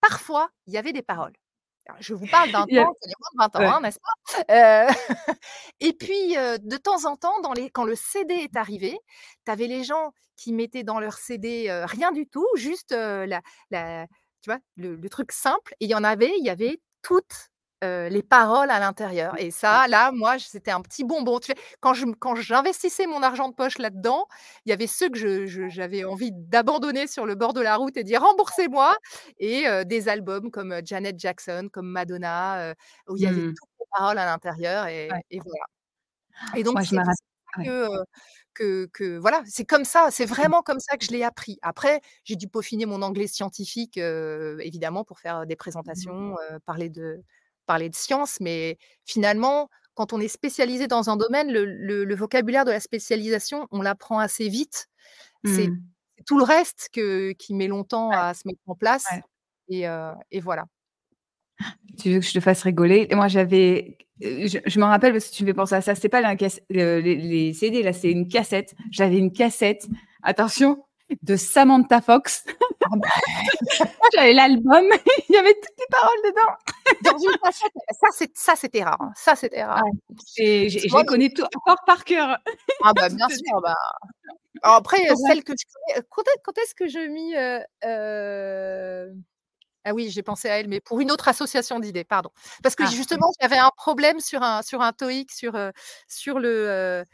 [0.00, 1.32] parfois, il y avait des paroles.
[2.00, 3.72] Je vous parle d'un temps qui a moins de 20 ans, ouais.
[3.72, 4.86] hein, n'est-ce pas?
[4.88, 4.88] Heu,
[5.80, 8.98] et puis, heu, de temps en temps, dans les quand le CD est arrivé,
[9.44, 13.40] tu avais les gens qui mettaient dans leur CD, heu, rien du tout, juste, la
[13.70, 14.06] la
[14.42, 17.50] tu vois, le le truc simple et il y en avait, il y avait toutes,
[17.82, 19.80] les paroles à l'intérieur et Ouais.
[19.80, 21.38] ça, là, moi, c'était un petit bonbon.
[21.80, 24.26] Quand je quand j'investissais mon argent de poche là-dedans,
[24.64, 27.76] il y avait ceux que je je j'avais envie d'abandonner sur le bord de la
[27.76, 28.96] route et dire: «Remboursez-moi»
[29.38, 32.74] et des albums comme, Janet Jackson, comme Madonna,
[33.08, 33.56] où il y avait Mmh.
[33.56, 35.20] toutes les paroles à l'intérieur Ouais.
[35.30, 35.64] et voilà.
[36.54, 37.12] Et donc Moi, je ça
[37.58, 37.64] ouais.
[37.64, 37.88] que,
[38.54, 40.48] que que voilà, c'est comme ça, c'est Mmh.
[40.48, 41.58] vraiment comme ça que je l'ai appris.
[41.62, 46.36] Après, j'ai dû peaufiner mon anglais scientifique, évidemment pour faire des Mmh présentations,
[46.66, 47.22] parler de
[47.66, 52.14] parler de science, mais finalement, quand on est spécialisé dans un domaine, le le le
[52.16, 54.86] vocabulaire de la spécialisation, on l'apprend assez vite.
[55.44, 55.78] C'est Mmh.
[56.18, 58.16] c'est tout le reste que qui met longtemps Ouais.
[58.16, 59.88] à se mettre en place Ouais.
[60.30, 60.64] et voilà.
[61.98, 63.08] Tu veux que je te fasse rigoler?
[63.12, 65.94] Moi, j'avais je je m'en rappelle parce que tu me fais penser à ça.
[65.94, 66.34] C'était pas la
[66.70, 68.74] les les CD, là, c'est une cassette.
[68.90, 69.86] J'avais une cassette,
[70.22, 70.84] attention,
[71.22, 72.44] de Samantha Fox.
[72.92, 73.08] Ah bah
[74.14, 74.84] J'avais l'album,
[75.28, 77.12] il y avait toutes les paroles dedans.
[77.12, 79.82] Dans une cassette, ça c'est ça c'était rare, hein, ça c'était rare.
[80.36, 82.38] J'ai je les connais tous encore par cœur.
[82.82, 83.74] Ah bah, bien sûr, bah
[84.62, 89.14] alors après, celle que je connais quand est quand est-ce que je mis, heu heu
[89.88, 92.30] ah oui, j'ai pensé à elle, mais pour une autre association d'idées, pardon.
[92.62, 95.72] Parce que Ah justement, j'avais un problème sur un sur un TOEIC sur, heu,
[96.08, 97.04] sur le,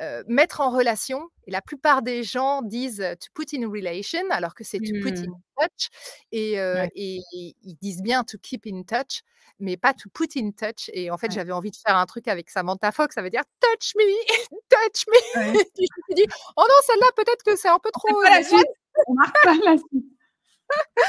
[0.00, 4.20] heu, mettre en relation et la plupart des gens disent, heu: «To put in relation»
[4.30, 5.40] alors que c'est «to put in Mmh.
[5.60, 5.88] touch»
[6.32, 6.90] et heu Ouais.
[6.94, 9.22] et ils disent bien «to keep in touch»
[9.60, 11.34] mais pas «to put in touch» et en fait, Ouais.
[11.34, 14.04] j'avais envie de faire un truc avec Samantha Fox, ça veut dire: «Touch me,
[14.70, 15.60] touch me» Ouais.
[15.78, 18.30] et je me suis dit: «Oh non, celle-là, peut-être que c'est un peu trop, pas
[18.30, 18.68] la what?» suite,
[19.06, 20.06] on marque pas la suite.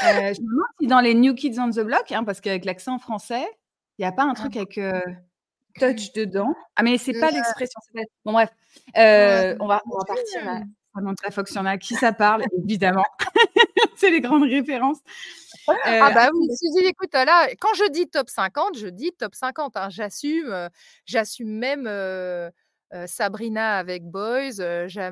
[0.00, 2.98] Je me demande si dans les New Kids on the Block, hein, parce qu'avec l'accent
[2.98, 3.46] français,
[3.98, 4.78] il y a pas un Ah truc avec,
[5.78, 6.54] touch dedans.
[6.76, 7.80] Ah mais c'est pas l'expression,
[8.24, 8.50] bon bref,
[9.16, 10.60] Ouais, heu, on va on va partir à
[11.62, 13.04] en a à qui ça parle, évidemment.
[13.96, 14.98] C'est les grandes références.
[16.00, 19.34] Ah Heu, bah oui, Suzy, écoute, là, quand je dis top 50, je dis top
[19.34, 19.88] 50, hein.
[19.90, 20.68] J'assume, heu,
[21.06, 21.86] j'assume même,
[23.06, 24.60] Sabrina avec Boys,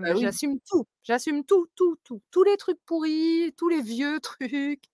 [0.02, 0.30] bah oui.
[0.32, 4.84] j'assume tout, j'assume tout, tout, tout, tous les trucs pourris, tous les vieux trucs.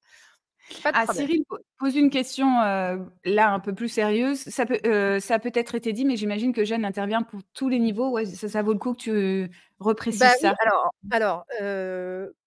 [0.83, 1.26] Pas de Ah, problème.
[1.26, 2.46] Cyril po pose une question,
[3.24, 4.38] là, un peu plus sérieuse.
[4.40, 4.79] Ça peut,
[5.20, 8.11] ça a peut-être été dit, mais j'imagine que Jeanne intervient pour tous les niveaux.
[8.11, 9.50] Ouais, ça ça vaut le coup que tu
[10.12, 10.57] Bah, reprécises oui, ça.
[10.61, 11.44] alors alors,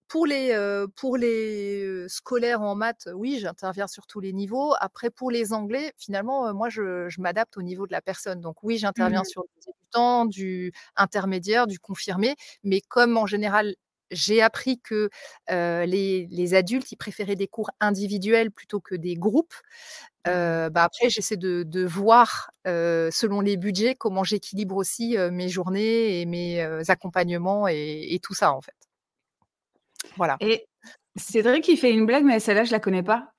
[0.08, 4.74] pour les, pour les, scolaires en maths, oui, j'interviens sur tous les niveaux.
[4.80, 8.42] Après pour les anglais, finalement, moi je je m'adapte au niveau de la personne.
[8.42, 9.26] Donc oui, Mmh j'interviens mh.
[9.26, 13.76] sur du débutant, du intermédiaire, du confirmé, mais comme en général,
[14.12, 15.10] j'ai appris que,
[15.50, 19.54] les les adultes, ils préféraient des cours individuels plutôt que des groupes,
[20.26, 20.70] Ah.
[20.70, 26.26] bah, après j'essaie de de voir, selon les budgets, comment j'équilibre aussi, mes journées et
[26.26, 28.76] mes, accompagnements et et tout ça, en fait.
[30.18, 30.38] Voilà.
[30.42, 30.68] Et
[31.16, 33.34] Cédric, il fait une blague, mais celle-là, je la connais pas.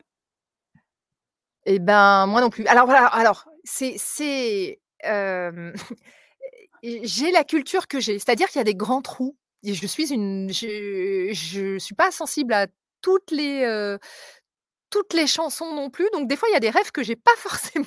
[1.66, 2.66] Et ben, moi non plus.
[2.66, 3.96] Alors voilà, alors c'est
[6.82, 10.12] j'ai la culture que j'ai, c'est-à-dire qu'il y a des grands trous et je suis
[10.12, 12.66] une je je suis pas sensible à
[13.02, 13.96] toutes les,
[14.90, 17.16] toutes les chansons non plus, donc des fois, il y a des rêves que j'ai
[17.16, 17.86] pas forcément,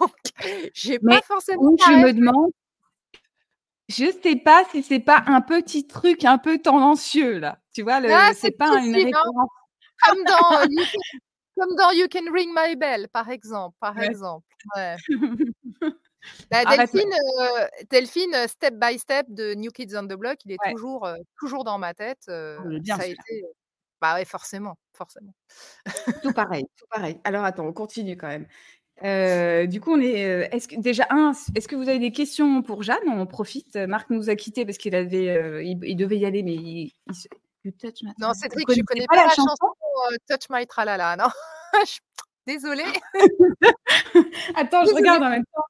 [0.00, 0.14] donc
[0.74, 2.50] j'ai pas forcément où je me demande
[3.88, 7.58] je sais pas si c'est pas un petit truc un peu tendancieux, là.
[7.74, 9.50] Tu vois, Ah, c'est pas une hein, référence.
[10.02, 11.18] comme dans, You Can
[11.66, 14.06] comme dans You Can Ring My Bell, par exemple par Ouais.
[14.06, 14.46] exemple,
[14.76, 14.96] ouais.
[16.50, 16.90] Bah, Arrête
[17.90, 20.72] Delphine, Step by Step de New Kids on the Block, il est Ouais.
[20.72, 21.08] toujours,
[21.38, 23.44] toujours dans ma tête, bien ça a été,
[24.00, 25.34] bah, ouais, forcément, forcément.
[26.22, 27.20] Tout pareil, tout pareil.
[27.24, 28.46] Alors attends, on continue quand même.
[29.68, 32.82] Du coup, on est, est-ce que déjà 1, est-ce que vous avez des questions pour
[32.82, 33.06] Jeanne?
[33.08, 36.42] On en profite, Marc nous a quittés parce qu'il avait, il il devait y aller,
[36.42, 37.28] mais il il se
[37.64, 39.56] You touch my Non, Cédric, je connais pas pas la chanson?
[40.28, 41.28] Touch My Tralala, non,
[42.46, 42.84] désolée.
[44.56, 45.64] Attends, je regarde en même temps.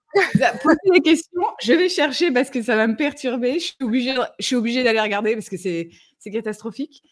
[0.63, 3.55] Posez les questions, je vais chercher parce que ça va me perturber.
[3.55, 7.03] Je suis obligée je suis obligée d'aller regarder parce que c'est c'est catastrophique.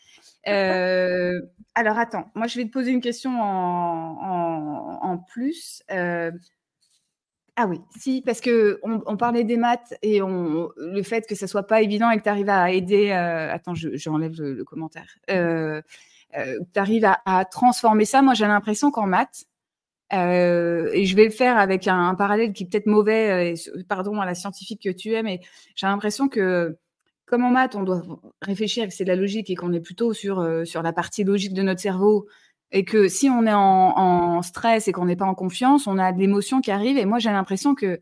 [0.48, 6.33] Heu, alors attends, moi, je vais te poser une question en en en plus, heu
[7.57, 11.46] ah oui, si, parce qu'on on parlait des maths et on le fait que ça
[11.46, 13.12] soit pas évident et que tu arrives à aider, heu
[13.51, 15.07] attends, je j'enlève le le commentaire.
[15.29, 18.22] Tu arrives à à transformer ça.
[18.22, 19.44] Moi, j'ai l'impression qu'en maths,
[20.14, 24.20] heu et je vais le faire avec un parallèle qui est peut-être mauvais, ce pardon
[24.20, 25.40] à la scientifique que tu es, mais
[25.77, 26.77] j'ai l'impression que,
[27.27, 28.03] comme en maths, on doit
[28.42, 31.25] réfléchir que c'est de la logique et qu'on est plutôt sur, heu, sur la partie
[31.25, 32.27] logique de notre cerveau
[32.72, 36.12] et que si on est en stress et qu'on n'est pas en confiance, on a
[36.12, 38.01] de l'émotion qui arrive et moi, j'ai l'impression que,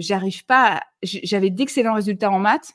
[0.00, 2.72] j'arrive pas j'avais d'excellents résultats en maths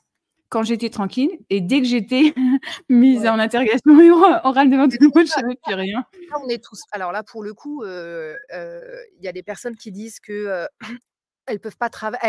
[0.54, 2.34] quand j'étais tranquille et dès que j'étais
[2.90, 3.28] mise Ouais.
[3.28, 3.82] en interrogation
[4.14, 6.04] ora orale devant tout le monde, je savais plus rien.
[6.42, 9.76] on est tous alors là, pour le coup, heu heu, il y a des personnes
[9.76, 10.68] qui disent que,
[11.48, 12.20] elles peuvent pas trava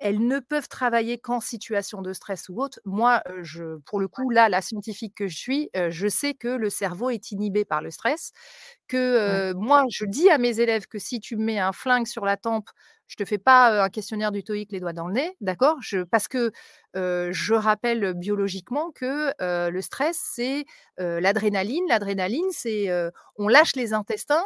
[0.00, 2.80] elles ne peuvent travailler qu'en situation de stress ou autre.
[2.84, 6.70] Moi, je pour le coup, là, la scientifique que je suis, je sais que le
[6.70, 8.32] cerveau est inhibé par le stress,
[8.88, 12.24] que, moi, je dis à mes élèves que si tu me mets un flingue sur
[12.26, 12.68] la tempe,
[13.12, 15.76] je te fais pas, un questionnaire du TOEIC les doigts dans le nez, d'accord?
[15.82, 16.50] Je parce que,
[16.94, 19.32] je rappelle biologiquement que,
[19.70, 20.64] le stress, c'est,
[20.98, 21.84] l'adrénaline.
[21.88, 22.88] L'adrénaline, c'est,
[23.36, 24.44] on lâche les intestins,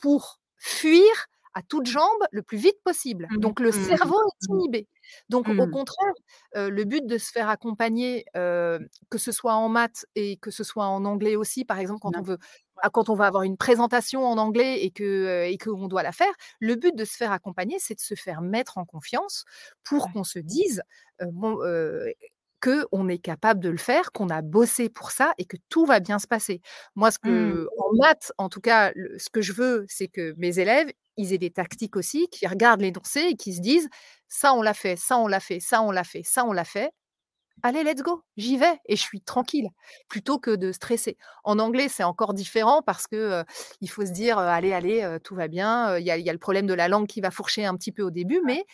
[0.00, 1.10] pour fuir
[1.54, 3.30] à toutes jambes le plus vite possible.
[3.30, 3.42] Mmh mh.
[3.42, 4.54] Donc le Mmh cerveau est mh.
[4.54, 4.88] inhibé.
[5.28, 6.12] Donc Mmh au contraire,
[6.54, 10.86] le but de se faire accompagner, que ce soit en maths et que ce soit
[10.86, 12.38] en anglais aussi, par exemple, quand on veut
[12.90, 16.12] quand on va avoir une présentation en anglais et que, heu et qu'on doit la
[16.12, 19.44] faire, le but de se faire accompagner, c'est de se faire mettre en confiance
[19.84, 20.12] pour Ouais.
[20.12, 20.82] qu'on se dise,
[21.22, 21.58] heu, bon,
[22.62, 25.98] qu'on est capable de le faire, qu'on a bossé pour ça et que tout va
[26.00, 26.60] bien se passer.
[26.94, 27.58] Moi, ce Mmh.
[27.58, 30.88] que en maths, en tout cas, le ce que je veux, c'est que mes élèves,
[31.16, 33.88] ils aient des tactiques aussi, qu'ils regardent l'énoncé et qu'ils se disent:
[34.28, 36.64] «Ça, on l'a fait, ça, on l'a fait, ça, on l'a fait, ça, on l'a
[36.64, 36.90] fait.
[37.64, 39.68] Allez, let's go, j'y vais et je suis tranquille»,
[40.08, 41.16] plutôt que de stresser.
[41.44, 43.44] En anglais, c'est encore différent parce que,
[43.80, 46.30] il faut se dire: «Heu, allez, allez, tout va bien», il y a il y
[46.30, 48.64] a le problème de la langue qui va fourcher un petit peu au début, mais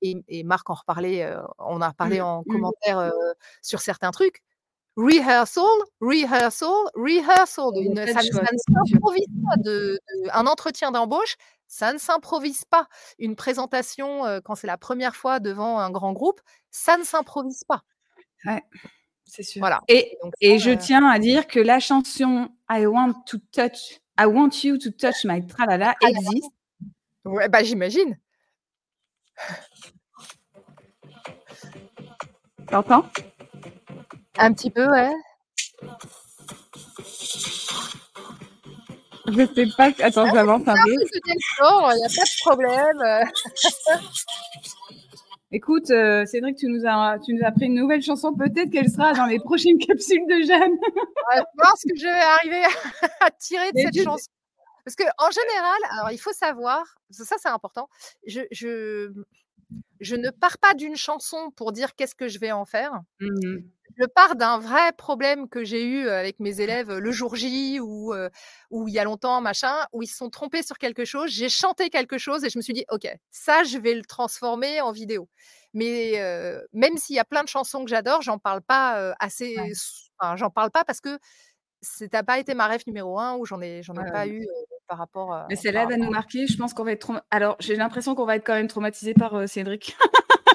[0.00, 2.20] et et Marc en reparlait, on en a Mmh.
[2.22, 2.44] en Mmh.
[2.44, 3.12] commentaire,
[3.62, 4.42] sur certains trucs.
[4.96, 5.64] Rehearsal,
[6.02, 11.36] rehearsal, rehearsal, une ça ne ça s'improvise pas de de un entretien d'embauche,
[11.68, 12.88] ça ne s'improvise pas.
[13.18, 17.82] Une présentation, quand c'est la 1re fois devant un grand groupe, ça ne s'improvise pas.
[18.44, 18.62] Ouais,
[19.24, 22.48] c'est sûr Voilà et et donc et je heu tiens à dire que la chanson
[22.70, 26.50] I want to touch I want you to touch my tralala existe.
[27.24, 28.18] Ouais, bah, j'imagine.
[32.68, 33.04] Tu entends?
[34.38, 35.12] Un petit peu, ouais.
[39.28, 40.90] Je sais pas attends, Ah, j'avance un peu.
[40.90, 43.28] il y a pas de problème,
[45.50, 48.34] Écoute, euh, Cédric, tu nous, as, tu nous as pris une nouvelle chanson.
[48.34, 50.76] Peut-être qu'elle sera dans les prochaines capsules de Jeanne.
[51.56, 52.64] Voir ce que je vais arriver
[53.20, 54.30] à tirer de Mais cette chanson.
[54.84, 57.88] Parce que en général, alors il faut savoir, ça c'est important,
[58.26, 59.12] je, je,
[60.00, 62.92] je ne pars pas d'une chanson pour dire qu'est-ce que je vais en faire.
[63.20, 63.70] Mhm.
[63.98, 68.12] Je pars d'un vrai problème que j'ai eu avec mes élèves le jour J ou,
[68.14, 68.28] euh,
[68.70, 71.30] ou il y a longtemps, machin, où ils se sont trompés sur quelque chose.
[71.30, 74.80] J'ai chanté quelque chose et je me suis dit, OK, ça, je vais le transformer
[74.80, 75.28] en vidéo.
[75.74, 79.12] Mais euh, même s'il y a plein de chansons que j'adore, j'en parle pas euh,
[79.20, 79.56] assez.
[79.56, 79.72] Ouais.
[80.18, 81.18] enfin, j'en parle pas parce que
[81.82, 84.26] ça n'a pas été ma rêve numéro un ou j'en ai, j'en ai Ouais, pas
[84.28, 84.46] eu
[84.88, 85.46] par rapport à.
[85.48, 86.46] Mais celle-là va nous marquer.
[86.46, 87.00] Je pense qu'on va être.
[87.00, 89.96] trauma- Alors, j'ai l'impression qu'on va être quand même traumatisé par euh, Cédric.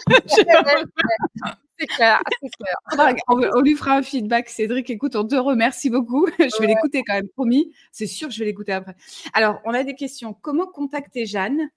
[1.79, 3.15] C'est clair, c'est clair.
[3.27, 4.47] On lui fera un feedback.
[4.47, 6.27] Cédric, écoute, on te remercie beaucoup.
[6.39, 7.73] Je vais l'écouter quand même, promis.
[7.91, 8.95] C'est sûr que je vais l'écouter après.
[9.33, 10.33] Alors, on a des questions.
[10.39, 11.69] Comment contacter Jeanne?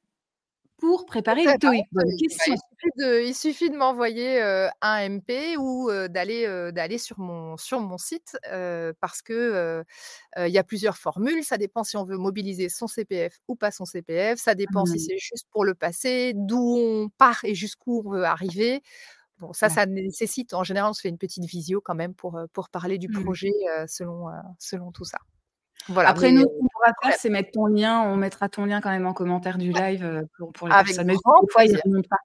[0.79, 2.55] Pour préparer le TOEIC Bonne Bah, question.
[2.99, 7.81] il suffit de, m'envoyer euh, un MP ou euh, d'aller euh, d'aller sur mon sur
[7.81, 8.37] mon site
[9.01, 9.85] parce que
[10.37, 11.43] il y a plusieurs formules.
[11.45, 14.39] Ça dépend si on veut mobiliser son CPF ou pas son CPF.
[14.39, 15.05] Ça dépend si Mhm.
[15.07, 18.83] c'est juste pour le passé, d'où on part et jusqu'où on veut arriver.
[19.41, 19.75] Bon, ça, Ouais.
[19.75, 22.99] ça nécessite en général, on se fait une petite visio quand même pour pour parler
[22.99, 23.23] du Mhm.
[23.23, 23.53] projet
[23.89, 24.27] selon
[24.59, 25.19] selon tout ça.
[25.89, 26.09] Voilà.
[26.11, 28.01] Après, mais, nous, ce qu'on pourra faire, c'est mettre ton lien.
[28.03, 30.87] On mettra ton lien quand même en commentaire du live euh, pour, pour les Avec
[30.87, 31.07] personnes.
[31.07, 31.15] Mais
[31.53, 32.17] fois, ils ne pas.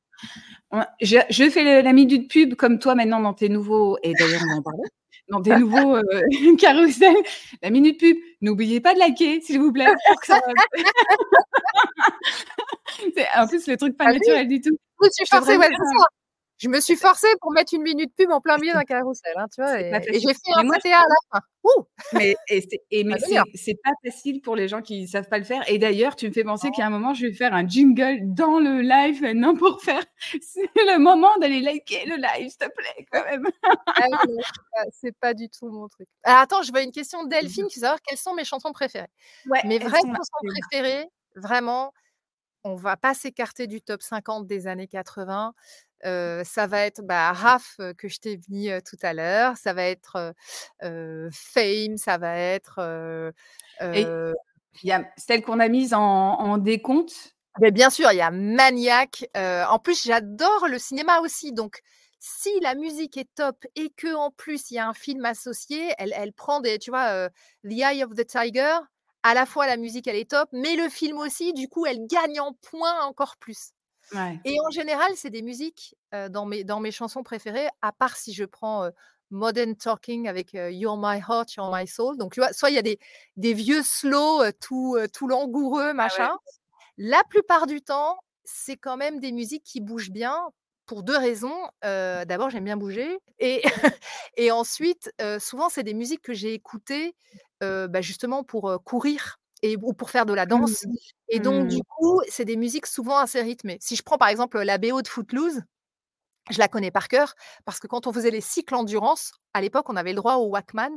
[0.72, 4.42] On- Je, je fais la minute pub comme toi maintenant dans tes nouveaux, et d'ailleurs
[4.50, 4.84] on en parler,
[5.30, 6.04] dans tes nouveaux euh,
[6.60, 7.16] carousels.
[7.62, 9.88] La minute pub, n'oubliez pas de liker, s'il vous plaît.
[10.08, 10.42] pour que ça-
[13.38, 14.20] en plus, le truc pas Ah oui.
[14.20, 14.78] naturel du tout.
[15.04, 16.06] Je suis forcée, ouais, c'est ça.
[16.62, 19.48] Je me suis forcée pour mettre une minute pub en plein milieu d'un carrousel, hein,
[19.52, 21.42] tu vois, C'est et, et j'ai fait un CTA à la fin.
[21.64, 21.84] Ouh
[22.14, 22.36] Mais,
[23.56, 25.68] c'est, pas facile pour les gens qui savent pas le faire.
[25.68, 28.60] Et d'ailleurs, tu me fais penser qu'à un moment, je vais faire un jingle dans
[28.60, 30.04] le live maintenant pour faire.
[30.42, 33.48] C'est le moment d'aller liker le live, s'il te plaît, quand même.
[33.64, 34.18] Ah non,
[34.92, 36.08] c'est pas- du tout mon truc.
[36.24, 38.72] Alors attends, je vois une question de Delphine qui veut savoir quelles sont mes chansons
[38.72, 39.08] préférées.
[39.48, 41.94] Ouais, Mes vraies chansons préférées, vraiment,
[42.64, 45.54] on va pas s'écarter du top 50 des années 80.
[46.06, 49.74] Euh, ça va être bah, Raph que je t'ai mis euh, tout à l'heure, ça
[49.74, 50.34] va être
[50.84, 52.80] euh, Fame, ça va être
[53.82, 54.06] Et
[54.84, 57.36] il y a celle qu'on a mise en, en décompte?
[57.60, 59.26] Mais bien sûr, il y a Maniac.
[59.36, 61.52] en plus, j'adore le cinéma aussi.
[61.52, 61.82] Donc,
[62.22, 65.94] si la musique est top et que en plus il y a un film associé,
[65.98, 67.30] elle, elle prend des, tu vois, euh,
[67.68, 68.78] The Eye of the Tiger.
[69.24, 71.52] À la fois la musique elle est top, mais le film aussi.
[71.54, 73.72] Du coup, elle gagne en points encore plus.
[74.14, 74.40] Ouais.
[74.46, 77.68] Et en général, c'est des musiques euh, dans mes dans mes chansons préférées.
[77.82, 78.90] À part si je prends euh,
[79.30, 82.18] Modern Talking avec euh, You're My Heart, You're My Soul.
[82.18, 83.00] Donc, tu vois, soit il y a des
[83.38, 85.94] des vieux slow tout tout langoureux, Ah ouais.
[85.94, 86.38] machin.
[86.98, 90.38] La plupart du temps, c'est quand même des musiques qui bougent bien
[90.86, 91.58] pour 2 raisons.
[91.82, 93.62] D'abord, j'aime bien bouger et
[94.38, 97.16] et ensuite, souvent, c'est des musiques que j'ai écoutées,
[97.62, 100.76] bah, justement pour, courir et ou pour faire de la Mmh.
[100.76, 100.88] danse
[101.30, 101.84] et donc du Mmh.
[101.88, 103.78] coup, c'est des musiques souvent assez rythmées.
[103.82, 105.62] Si je prends, par exemple, la BO de Footloose,
[106.52, 107.36] je la connais par cœur
[107.66, 110.48] parce que quand on faisait les cycles endurance, à l'époque, on avait le droit au
[110.50, 110.92] Walkman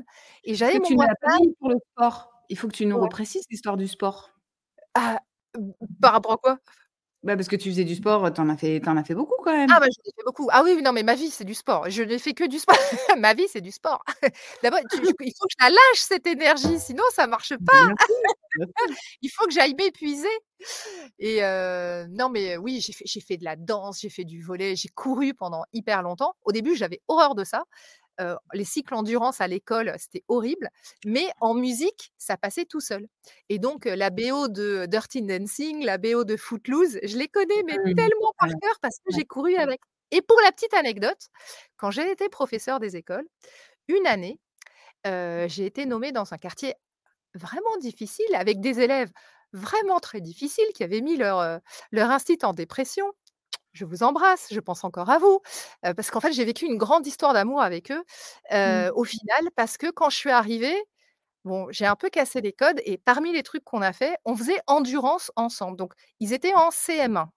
[0.44, 3.00] et j'avais mon Walkman pour le sport Il faut que tu nous Ouais.
[3.00, 4.30] reprécises l'histoire du sport.
[4.94, 5.18] Ah,
[6.00, 6.58] par rapport à quoi?
[7.24, 9.56] Bah, parce que tu faisais du sport, tu en as fait as fait beaucoup quand
[9.56, 9.70] même.
[9.72, 10.48] Ah bah, j'en ai fait beaucoup.
[10.52, 11.88] Ah oui, non, mais ma vie, c'est du sport.
[11.88, 12.76] Je n'ai fait que du sport.
[13.18, 14.04] Ma vie, c'est du sport.
[14.62, 17.88] D'abord, il faut que je la lâche cette énergie, sinon ça marche pas.
[19.22, 20.28] Il faut que j'aille m'épuiser
[21.18, 24.76] et heu, non, mais oui, j'ai fait fait de la danse, j'ai fait du volley,
[24.76, 26.34] j'ai couru pendant hyper longtemps.
[26.44, 27.64] Au début, j'avais horreur de ça.
[28.52, 30.68] Les cycles endurance à l'école, c'était horrible,
[31.04, 33.06] mais en musique, ça passait tout seul.
[33.48, 37.78] Et donc la BO de Dirty Dancing, la BO de Footloose, je les connais mais
[37.84, 37.94] Mmh.
[37.96, 39.80] tellement par cœur parce que j'ai couru avec.
[40.10, 41.28] Et pour la petite anecdote,
[41.76, 43.26] quand j'ai été professeure des écoles,
[43.88, 44.40] une année,
[45.04, 46.74] j'ai été nommée dans un quartier
[47.34, 49.10] vraiment difficile avec des élèves
[49.52, 51.60] vraiment très difficiles qui avaient mis leur,
[51.92, 53.06] leur instit en dépression.
[53.74, 55.40] Je vous embrasse, je pense encore à vous,
[55.82, 58.02] parce qu'en fait, j'ai vécu une grande histoire d'amour avec eux,
[58.52, 58.90] Mmh.
[58.94, 60.76] au final parce que quand je suis arrivée,
[61.44, 64.36] bon, j'ai un peu cassé les codes et parmi les trucs qu'on a fait, on
[64.36, 65.76] faisait endurance ensemble.
[65.78, 67.28] Donc ils étaient en CM1.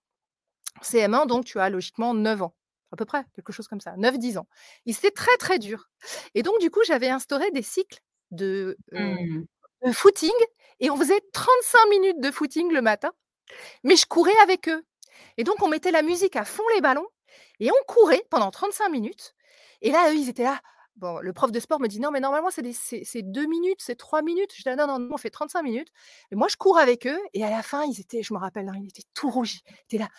[0.83, 2.55] CM1 donc tu as logiquement 9 ans,
[2.93, 4.47] à peu près, quelque chose comme ça, 9-10 ans
[4.87, 5.89] et c'était très, très dur
[6.35, 7.99] et donc du coup, j'avais instauré des cycles
[8.31, 9.45] de, Mmh.
[9.85, 10.31] de footing
[10.81, 13.11] et on faisait 35 minutes de footing le matin,
[13.83, 14.83] mais je courais avec eux
[15.37, 17.07] et donc on mettait la musique à fond les ballons
[17.59, 19.33] et on courait pendant 35 minutes
[19.81, 20.59] et là, eux, ils étaient là.
[20.95, 23.45] Bon, le prof de sport me dit: «Non, mais normalement, c'est des c'est c'est 2
[23.47, 24.51] minutes, c'est 3 minutes».
[24.55, 25.89] Je dis: «Ah non, non, nous, on fait 35 minutes»
[26.31, 28.67] et moi, je cours avec eux et à la fin, ils étaient je me rappelle,
[28.69, 29.61] hein, ils étaient tout rougis.
[29.69, 30.09] Ils étaient là: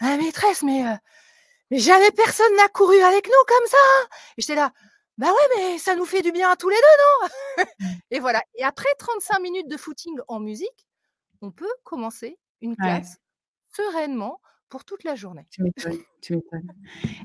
[0.00, 0.84] «Ah maîtresse, mais
[1.70, 3.76] Mais jamais personne n'a couru avec nous comme ça!
[4.38, 4.72] Et j'étais là:
[5.18, 7.28] «Bah ouais, mais ça nous fait du bien à tous les 2, non?»
[7.80, 8.00] Mmh.
[8.12, 10.88] et voilà et après 35 minutes de footing en musique,
[11.42, 13.08] on peut commencer une Ouais.
[13.78, 15.46] Sereinement pour toute la journée.
[15.50, 15.98] Tu m'étonnes.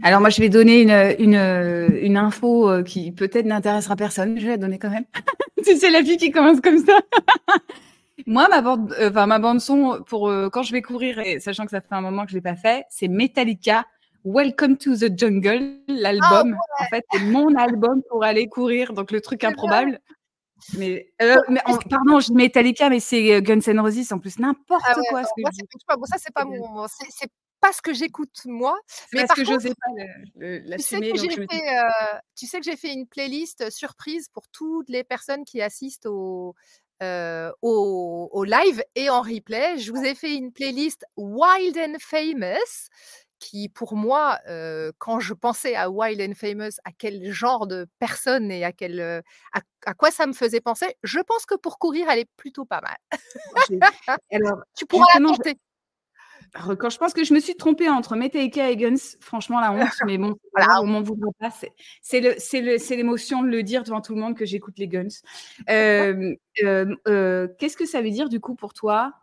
[0.01, 4.33] Alors moi, je vais donner une, une, heu, une info, heu, qui peut-être n'intéressera personne,
[4.33, 5.05] mais je vais la donner quand même.
[5.65, 6.99] Tu sais, la fille qui commence comme ça.
[8.27, 11.63] Moi, ma bande, heu, enfin ma bande son pour, quand je vais courir et sachant
[11.65, 13.85] que ça fait un moment que je l'ai pas fait, c'est Metallica,
[14.25, 16.53] Welcome to the Jungle, Ah l'album.
[16.79, 16.87] En ouais!
[16.89, 19.99] fait, c'est mon album pour aller courir, donc le truc C'est improbable.
[20.77, 24.19] Mais, heu, mais en pardon, je dis Metallica, mais c'est, heu, Guns N' Roses en
[24.19, 24.39] plus,
[24.81, 26.87] Ah n'importe ouais, quoi non, ce que moi je vois, bon ça c'est pas mon
[26.87, 27.29] c'est
[27.61, 28.77] pas ce que j'écoute moi,
[29.13, 29.91] mais parce par que contre j'osais pas
[30.37, 34.47] le tu sais l'assumer, je heu, tu sais que j'ai fait une playlist surprise pour
[34.49, 36.55] toutes les personnes qui assistent au
[37.01, 39.77] au live et en replay.
[39.77, 42.87] Je vous ai fait une playlist Wild and Famous
[43.43, 47.87] qui pour moi, heu, quand je pensais à Wild and Famous, à quel genre de
[47.99, 49.21] personne et à quel, heu,
[49.53, 52.63] à à quoi ça me faisait penser, je pense que pour courir, elle est plutôt
[52.63, 52.95] pas mal.
[54.31, 55.53] Alors Tu pourras la je
[56.55, 59.71] alors quand je pense que je me suis trompée entre Metallica et Guns, franchement la
[59.71, 61.51] honte, mais bon, Voilà, on m'en voudra pas,
[62.01, 65.07] c'est l'émotion de le dire devant tout le monde que j'écoute les Guns.
[65.69, 66.37] Heu,
[67.57, 69.13] qu'est-ce que ça veut dire du coup pour toi,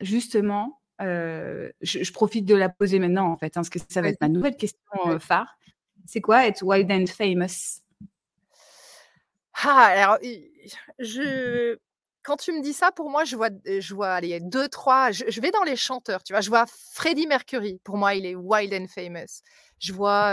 [0.00, 4.08] justement, je je profite de la poser maintenant en fait, hein, parce que ça va
[4.08, 4.80] être ma nouvelle question,
[5.20, 5.58] phare.
[6.06, 7.82] C'est quoi être wild and famous?
[9.64, 10.18] Ah, alors
[10.98, 11.76] je
[12.22, 15.40] quand tu me dis ça, pour moi, je vois je vois, allez, 2-3 je je
[15.40, 16.40] vais dans les chanteurs, tu vois?
[16.40, 19.42] Je vois Freddie Mercury, pour moi, il est wild and famous.
[19.78, 20.32] Je vois,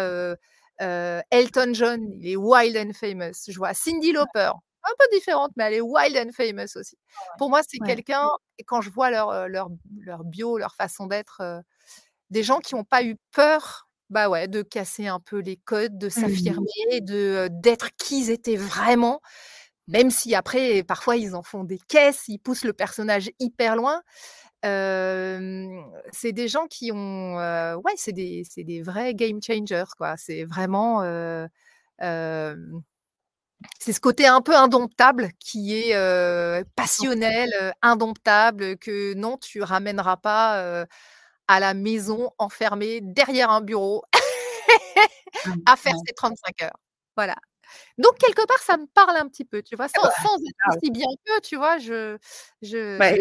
[0.80, 3.46] Elton John, il est wild and famous.
[3.48, 4.52] Je vois Cyndi Lauper,
[4.86, 6.98] un peu différente, mais elle est wild and famous aussi.
[7.38, 8.28] Pour moi, c'est Ouais, quelqu'un
[8.60, 9.70] et quand je vois leur, heu, leur
[10.02, 11.62] leur bio, leur façon d'être, heu,
[12.32, 15.98] des gens qui ont pas eu peur, bah, ouais, de casser un peu les codes,
[15.98, 16.68] de Mmh mh.
[16.70, 17.16] s'affirmer, de,
[17.48, 19.22] heu, d'être qui ils étaient vraiment,
[19.88, 24.02] même si après, parfois, ils en font des caisses, ils poussent le personnage hyper loin.
[26.12, 30.16] C'est des gens qui ont, heu, ouais, c'est des des vrais game changers, quoi.
[30.18, 31.04] C'est vraiment,
[33.80, 35.96] c'est ce côté un peu indomptable qui est,
[36.76, 40.86] passionnel, indomptable, que non, tu ramèneras pas,
[41.48, 44.04] à la maison enfermé derrière un bureau
[45.46, 46.78] Ouais, à faire ses 35 heures.
[47.16, 47.36] Voilà.
[47.98, 49.88] Donc quelque part, ça me parle un petit peu, tu vois?
[49.96, 51.78] Ah Sans bah, sans être aussi bien qu'eux, tu vois?
[51.80, 52.18] Je
[52.62, 53.12] je Bah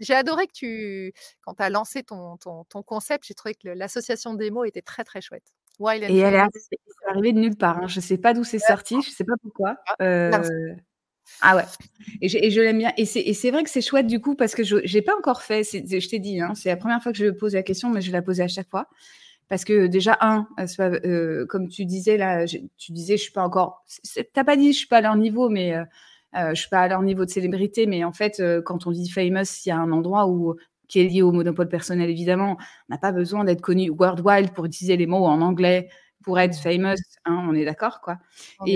[0.00, 3.68] j'ai adoré que tu quand tu as lancé ton ton ton concept, j'ai trouvé que
[3.68, 5.52] l'association des mots était très, très chouette.
[5.78, 7.88] Wild and Et elle est arrivée c'est arrivé de nulle part, hein.
[7.88, 9.76] Je sais pas d'où c'est sorti, je sais pas pourquoi.
[10.00, 10.50] Heu,
[11.42, 11.64] ah ouais
[12.22, 14.54] et je et je l'aime bien et c'est vrai que c'est chouette du coup parce
[14.54, 17.18] que je j'ai pas encore fait, je t'ai dit, hein, c'est la 1re fois que
[17.18, 18.88] je pose la question, mais je la poser à chaque fois.
[19.48, 23.22] Parce que déjà 1, heu, soit, heu, comme tu disais là, je tu disais: «Je
[23.24, 25.48] suis pas encore» c c'est tu as pas dit: «Je suis pas à leur niveau»,
[25.50, 25.84] mais heu,
[26.34, 29.44] je suis pas à leur niveau de célébrité, mais en fait, quand on dit famous,
[29.66, 30.56] il y a un endroit où
[30.88, 32.56] qui est lié au monopole personnel évidemment.
[32.88, 35.88] On n'a pas besoin d'être connu worldwide pour utiliser les mots en anglais,
[36.24, 38.18] pour être famous, hein, on est d'accord, quoi?
[38.58, 38.68] En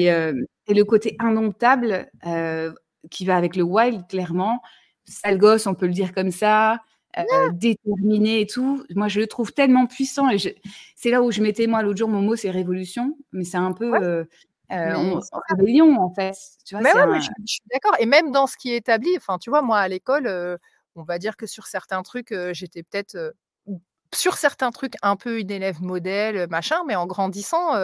[0.68, 2.74] Et le côté indomptable, heu,
[3.10, 4.60] qui va avec le wild clairement,
[5.06, 6.78] sale gosse, on peut le dire comme ça,
[7.16, 7.52] Ouais!
[7.52, 8.84] déterminé et tout.
[8.94, 10.48] Moi, je le trouve tellement puissant et je
[10.96, 13.72] c'est là où je mettais moi l'autre jour mon mot, c'est révolution, mais c'est un
[13.72, 14.00] peu, Ouais,
[14.82, 15.42] mais on ça.
[15.50, 16.34] rébellion en fait,
[16.66, 16.82] tu vois?
[16.82, 18.76] Mais ouais, mais je un suis je suis d'accord et même dans ce qui est
[18.78, 20.58] établi, enfin, tu vois, moi à l'école,
[20.96, 23.34] on va dire que sur certains trucs, j'étais peut-être,
[24.14, 27.76] sur certains trucs un peu une élève modèle, machin, mais en grandissant,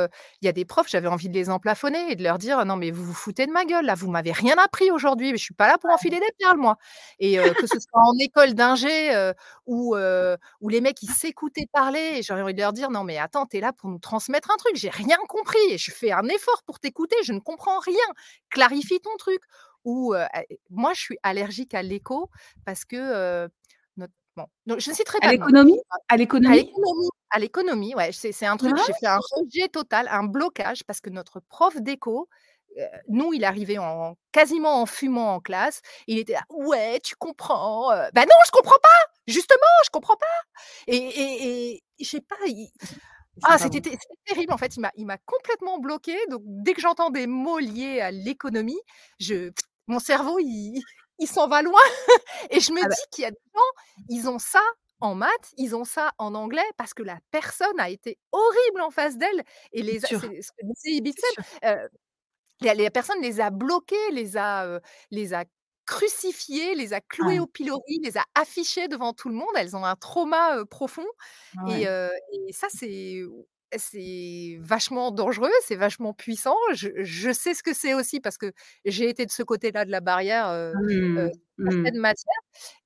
[0.42, 2.76] il y a des profs, j'avais envie de les emplafonner et de leur dire: «Non
[2.76, 5.44] mais vous vous foutez de ma gueule là, vous m'avez rien appris aujourd'hui, mais je
[5.44, 6.76] suis pas là pour enfiler des perles moi»
[7.20, 9.34] et que ce soit en école d'ingé, heu,
[9.66, 9.96] où,
[10.70, 13.56] les mecs ils s'écoutaient parler et j'avais envie de leur dire: «Non mais attends, tu
[13.58, 16.62] es là pour nous transmettre un truc, j'ai rien compris et je fais un effort
[16.66, 17.96] pour t'écouter, je ne comprends rien,
[18.50, 19.40] clarifie ton truc»
[19.84, 20.14] ou
[20.70, 22.30] moi je suis allergique à l'écho
[22.64, 22.96] parce que,
[23.46, 23.50] heu,
[23.96, 25.48] notre bon, donc je ne citerai À pas de nom.
[25.50, 25.80] l'économie?
[26.08, 26.70] À À l'économie?
[27.30, 28.82] à l'économie, ouais, c'est c'est un truc, vrai?
[28.86, 32.28] j'ai fait un rejet total, un blocage parce que notre prof d'éco,
[33.08, 37.92] nous, il arrivait en quasiment en fumant en classe, il était là: «Ouais, tu comprends,
[37.94, 39.12] heu», bah non, je comprends pas!
[39.28, 40.26] Justement, je comprends pas!
[40.88, 42.70] Et et et je sais pas, il
[43.44, 43.80] ah c'était
[44.26, 48.10] terrible en fait, il m'a complètement bloquée, donc dès que j'entends des mots liés à
[48.10, 48.80] l'économie,
[49.20, 49.50] je
[49.86, 50.82] mon cerveau il
[51.20, 51.80] il s'en va loin.
[52.50, 53.62] Et je me Ah bah dis qu'il y a des gens,
[54.08, 54.62] ils ont ça
[55.00, 58.90] en maths, ils ont ça en anglais parce que la personne a été horrible en
[58.90, 60.26] face d'elle et les ce que
[60.66, 61.02] disait
[61.64, 61.88] heu,
[62.62, 64.80] la les personnes les a bloqués, les a, heu,
[65.12, 65.44] les a
[65.88, 67.40] crucifiés, les a cloués Ouais.
[67.40, 69.48] au pilori, les a affichés devant tout le monde.
[69.56, 71.06] Elles ont un trauma, profond
[71.66, 72.10] et heu
[72.48, 73.22] et ça c'est
[73.78, 76.56] c'est vachement dangereux, c'est vachement puissant.
[76.74, 78.52] Je je sais ce que c'est aussi parce que
[78.86, 81.30] j'ai été de ce côté-là de la barrière, heu, Mmh.
[81.58, 81.92] Mmh.
[81.94, 82.34] matières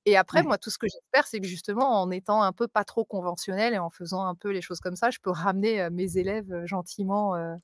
[0.05, 0.45] et après Ouais.
[0.45, 3.73] moi tout ce que j'espère, c'est que justement en étant un peu pas trop conventionnelle
[3.75, 7.35] et en faisant un peu les choses comme ça, je peux ramener, mes élèves, gentiment,
[7.37, 7.55] heu,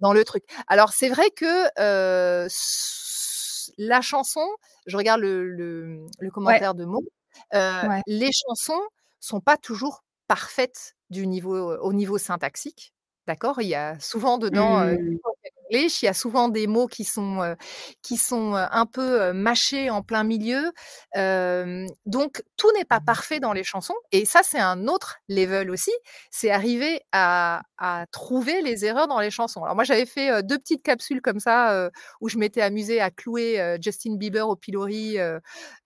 [0.00, 0.44] dans le truc.
[0.68, 1.68] Alors c'est vrai que,
[3.78, 4.46] la chanson,
[4.86, 6.60] je regarde le le, mmh, le Ouais.
[6.60, 6.84] commentaire de
[7.54, 8.02] heu, Ouais.
[8.06, 8.80] les chansons
[9.20, 12.94] sont pas toujours parfaites du niveau, au niveau syntaxique,
[13.26, 13.60] d'accord?
[13.62, 14.96] Il y a souvent dedans, heu,
[15.70, 17.56] Il y a souvent des mots qui sont, heu,
[18.02, 20.72] qui sont, heu, un peu, heu, mâchés en plein milieu,
[22.06, 25.92] donc tout n'est pas parfait dans les chansons et ça, c'est un autre level aussi,
[26.30, 29.62] c'est arriver à à trouver les erreurs dans les chansons.
[29.64, 31.88] Alors moi, j'avais fait, heu, 2 petites capsules comme ça,
[32.20, 35.16] où je m'étais amusée à clouer, Justin Bieber au pilori,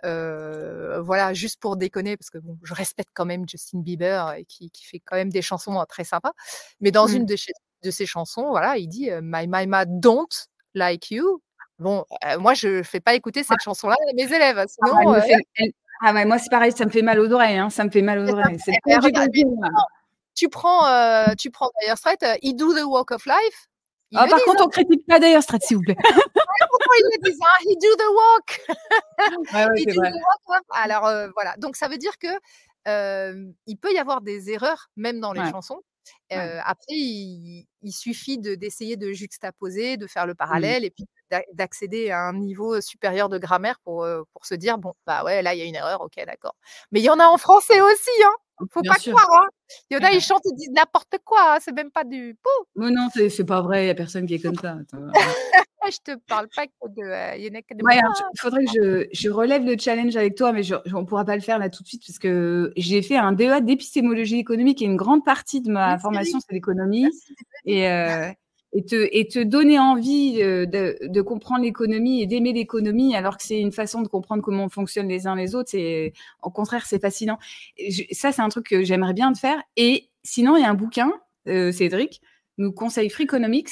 [0.02, 4.70] voilà, juste pour déconner parce que bon, je respecte quand même Justin Bieber et qui
[4.70, 6.32] qui fait quand même des chansons, heu, très sympas.
[6.80, 7.08] Mais dans Mmh.
[7.08, 7.52] une de chez
[7.84, 10.26] de ses chansons, voilà, il dit, «My mama don't
[10.74, 11.40] like you».
[11.78, 12.04] Bon,
[12.38, 13.46] moi je fais pas écouter Ouais.
[13.48, 15.70] cette chanson-là à mes élèves, hein, Ah, fait elle
[16.06, 18.02] ah ouais, moi c'est pareil, ça me fait mal aux oreilles, hein, ça me fait
[18.02, 18.58] mal aux oreilles.
[18.58, 19.86] C'est Eh justement,
[20.34, 23.66] tu prends, heu, tu prends Dire Straits, heu, «He do the walk of life»,
[24.14, 24.66] Ah par contre, hein.
[24.66, 25.96] on critique pas Dire Straits, s'il vous plaît.
[26.60, 28.60] Ouais, pourtant ils le disent, hein: «He do the walk».
[29.52, 30.10] Ouais, ouais, He do vrai.
[30.10, 32.28] the walk of alors, voilà, donc ça veut dire que,
[33.66, 35.50] il peut y avoir des erreurs même dans les Ouais.
[35.50, 35.80] chansons.
[36.32, 36.50] Ouais.
[36.64, 41.42] Après il il suffit de d'essayer de juxtaposer, de faire le parallèle et puis d'a
[41.54, 45.54] d'accéder à un niveau, supérieur de grammaire pour, pour se dire: «Bon, bah, ouais, là,
[45.54, 46.54] il y a une erreur, OK, d'accord».
[46.92, 48.32] Mais il y en a en français aussi, hein!
[48.70, 49.14] Faut Bien pas sûr.
[49.14, 49.48] croire, hein!
[49.90, 52.36] Il y en a, ils chantent, ils disent n'importe quoi, hein, c'est même pas du
[52.42, 52.66] pou!
[52.76, 54.76] Mais non, c'est pas vrai, il y a personne qui est comme ça,
[55.84, 55.94] arrête.
[56.06, 57.96] Je te parle pas que de, heu, il y en a que de Ouais,
[58.34, 61.36] il faudrait que je je relève le challenge avec toi, mais je on pourra pas
[61.36, 64.86] le faire là tout de suite parce que j'ai fait un DEA d'épistémologie économique et
[64.86, 67.12] une grande partie de ma Merci formation, c'est l'économie venu.
[67.66, 68.32] et heu
[68.76, 73.36] et te et te donner envie, heu, de de comprendre l'économie et d'aimer l'économie alors
[73.36, 76.12] que c'est une façon de comprendre comment on fonctionne les uns les autres, c'est
[76.42, 77.38] au contraire, c'est fascinant.
[77.78, 80.70] Je ça, c'est un truc que j'aimerais bien te faire et sinon, il y a
[80.70, 81.12] un bouquin,
[81.48, 82.20] heu, Cédric
[82.58, 83.68] nous conseille Freakonomics.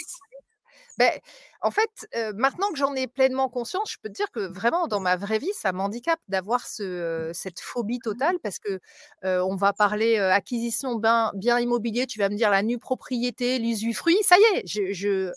[0.98, 1.20] Beh,
[1.62, 5.00] en fait, maintenant que j'en ai pleinement conscience, je peux te dire que vraiment dans
[5.00, 8.80] ma vraie vie, ça m'handicape d'avoir ce, cette phobie totale parce que,
[9.22, 11.00] on va parler, acquisition
[11.34, 15.32] biens immobiliers, tu vas me dire la nue propriété, l'usufruit, ça y est, je je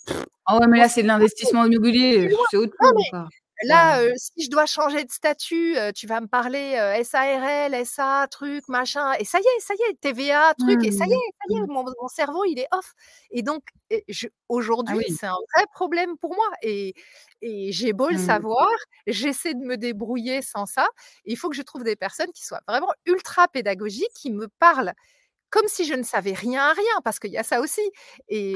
[0.46, 3.30] Ah ouais, mais là, c'est de l'investissement immobilier, c'est autre chose.
[3.64, 9.14] Là, si je dois changer de statut, tu vas me parler, SARL, SA, truc, machin
[9.20, 11.22] et ça y est ça y est, TVA, truc et ça y Mmh.
[11.30, 11.68] est ça y Mmh.
[11.70, 12.94] est, mon mon cerveau, il est off
[13.32, 13.64] et donc
[14.86, 15.18] Ah aujourd'hui, oui.
[15.18, 16.94] c'est un vrai problème pour moi et
[17.42, 18.18] et j'ai beau le Mmh.
[18.18, 18.68] savoir,
[19.08, 20.88] j'essaie de me débrouiller sans ça.
[21.26, 24.94] Il faut que je trouve des personnes qui soient vraiment ultra pédagogiques, qui me parlent
[25.56, 27.82] comme si je ne savais rien à rien, parce qu'il y a ça aussi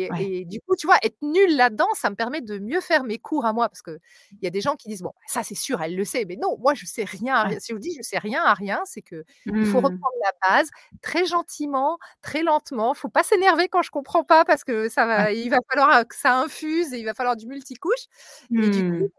[0.10, 0.30] Ouais.
[0.30, 3.20] et du coup, tu vois, être nulle là-dedans, ça me permet de mieux faire mes
[3.20, 4.00] cours à moi parce qu'il
[4.42, 6.58] y a des gens qui disent: «Bon, ça, c'est sûr, elle le sait», mais non,
[6.60, 7.52] moi, je sais rien à Ouais.
[7.52, 7.60] rien.
[7.60, 9.24] Si je vous dis: «Je sais rien à rien», c'est qu'il
[9.64, 9.80] faut Mmh.
[9.80, 10.70] reprendre la base
[11.02, 12.94] très gentiment, très lentement.
[12.96, 15.26] Faut pas s'énerver quand je comprends pas parce que ça Ouais.
[15.26, 18.06] va il va falloir, que ça infuse et il va falloir du multicouche
[18.56, 19.10] et du coup, Mmh.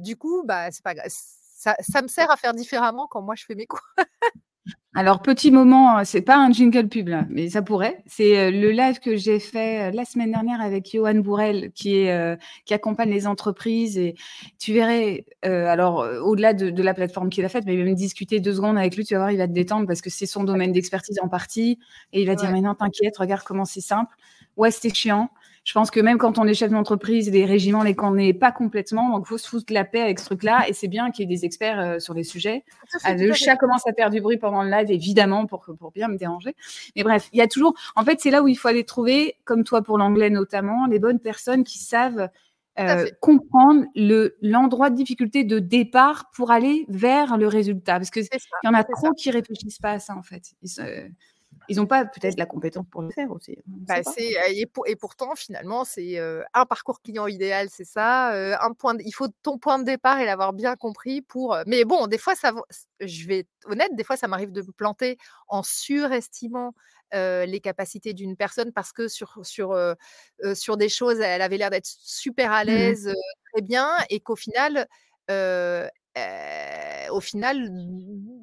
[0.00, 3.34] du coup, bah, c'est pas gra ça ça me sert à faire différemment quand moi
[3.36, 3.80] je fais mes cours.
[4.94, 8.02] Alors petit moment, heu, c'est pas un jingle pub là, mais ça pourrait.
[8.06, 11.94] C'est, heu, le live que j'ai fait, heu, la semaine dernière avec Yoann Bourelle qui
[11.96, 14.14] est, heu, qui accompagne les entreprises et
[14.58, 17.94] tu verrais, heu, alors, heu, au-delà de de la plateforme qu'il a faite, mais même
[17.94, 20.26] discuter 2 secondes avec lui, tu vas voir, il va te détendre parce que c'est
[20.26, 21.78] son domaine d'expertise en partie
[22.12, 22.50] et il va dire.
[22.50, 24.16] «Mais non, t'inquiète, regarde comment c'est simple».
[24.56, 25.30] Ouais, c'est chiant.
[25.64, 29.10] Je pense que même quand on est chef d'entreprise, les régiments les connaît pas complètement,
[29.10, 31.36] donc faut se foutre la paix avec ce truc-là et c'est bien qu'il y ait
[31.36, 32.64] des experts, heu, sur les sujets.
[33.04, 35.92] Ah, le chat commence à faire du bruit pendant le live, évidemment, pour que pour
[35.92, 36.54] bien me déranger.
[36.96, 39.36] Mais bref, il y a toujours en fait, c'est là où il faut aller trouver,
[39.44, 42.30] comme toi pour l'anglais notamment, les bonnes personnes qui savent,
[42.86, 43.10] fait.
[43.20, 47.94] comprendre le l'endroit de difficulté de départ pour aller vers le résultat.
[47.98, 48.94] Parce qu'il C'est ça, y en a c'est ça.
[48.96, 50.52] trop qui réfléchissent pas à ça, en fait.
[50.62, 50.70] Ils
[51.70, 53.56] ils ont pas peut-être la compétence pour le faire aussi,
[53.88, 54.02] Bah,
[54.48, 58.72] et pour et pourtant finalement c'est, heu, un parcours client idéal, c'est ça, heu, un
[58.72, 62.06] point il faut ton point de départ et l'avoir bien compris pour, heu mais bon,
[62.06, 62.52] des fois ça
[63.00, 65.18] je vais être honnête, des fois ça m'arrive de me planter
[65.48, 66.72] en surestimant,
[67.12, 69.76] les capacités d'une personne parce que sur sur,
[70.54, 72.94] sur des choses, elle avait l'air d'être super à Mmh mh.
[72.94, 73.12] l'aise,
[73.52, 74.86] très bien et qu'au final,
[77.10, 77.70] au final,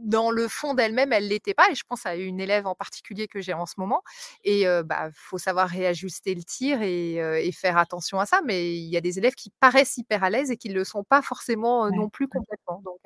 [0.08, 3.28] dans le fond d'elle-même, elle l'était pas et je pense à une élève en particulier
[3.28, 4.01] que j'ai en ce moment
[4.43, 8.41] et heu, bah, faut savoir réajuster le tir et faire attention à ça.
[8.45, 11.03] Mais il y a des élèves qui paraissent hyper à l'aise et qui le sont
[11.03, 12.99] pas forcément, non plus complètement donc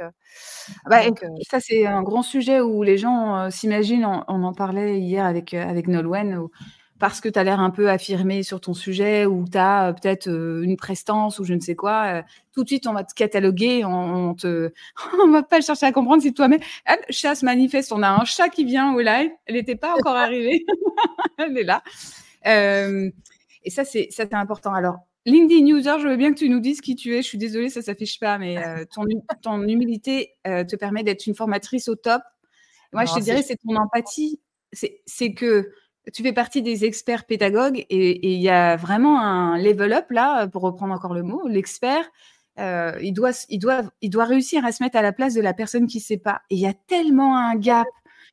[0.85, 4.99] Bah, donc ça c'est un grand sujet où les gens, s'imaginent on on en parlait
[4.99, 6.51] hier avec, avec Nolwenn où
[7.01, 10.29] parce que tu as l'air un peu affirmé sur ton sujet ou tu as peut-être
[10.29, 12.21] une prestance ou je ne sais quoi,
[12.53, 14.71] tout de suite on va te cataloguer, on, on te,
[15.23, 16.59] on va pas chercher à comprendre si toi-même,
[17.09, 20.63] chasse manifeste, on a un chat qui vient au live, elle n'était pas encore arrivée,
[21.39, 21.81] elle est là.
[22.45, 24.71] et ça c'est ça c'est important.
[24.71, 27.23] Alors LinkedIn User, je veux bien que tu nous dises qui tu es.
[27.23, 28.57] Je suis désolée, ça s'affiche pas, mais
[28.93, 29.05] ton,
[29.41, 32.21] ton, humilité te permet d'être une formatrice au top.
[32.93, 34.39] Moi, je te dirais, c'est ton empathie.
[34.73, 35.71] C'est que
[36.13, 40.47] tu fais partie des experts pédagogues et il y a vraiment un level up là,
[40.47, 41.47] pour reprendre encore le mot.
[41.47, 42.09] L'expert,
[42.59, 45.41] euh, il, doit, il, doit, il doit réussir à se mettre à la place de
[45.41, 46.41] la personne qui ne sait pas.
[46.49, 47.87] Et il y a tellement un gap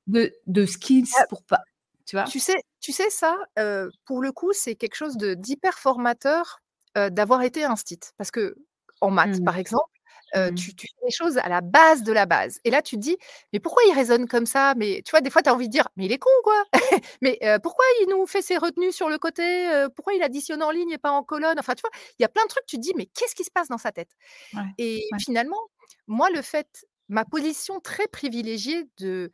[0.06, 1.60] de, de skills ah, pour pas.
[2.06, 2.24] Tu vois?
[2.24, 6.60] Tu sais, tu sais ça, euh, pour le coup, c'est quelque chose d'hyper formateur
[6.96, 8.00] euh, d'avoir été un stit.
[8.16, 8.56] Parce que
[9.00, 9.44] en maths, Mmh.
[9.44, 9.90] par exemple,
[10.34, 10.48] Mmh.
[10.56, 12.60] tu, tu fais les choses à la base de la base.
[12.64, 13.16] Et là, tu te dis,
[13.52, 14.74] mais pourquoi il raisonne comme ça?
[14.76, 16.64] Mais tu vois, des fois, tu as envie de dire, mais il est con, quoi
[17.22, 19.68] Mais pourquoi il nous fait ses retenues sur le côté?
[19.96, 21.58] Pourquoi il additionne en ligne et pas en colonne?
[21.58, 23.44] Enfin, tu vois, il y a plein de trucs, tu te dis, mais qu'est-ce qui
[23.44, 24.10] se passe dans sa tête?
[24.52, 25.18] Ouais, Et ouais.
[25.18, 25.60] finalement,
[26.06, 29.30] moi, le fait, ma position très privilégiée de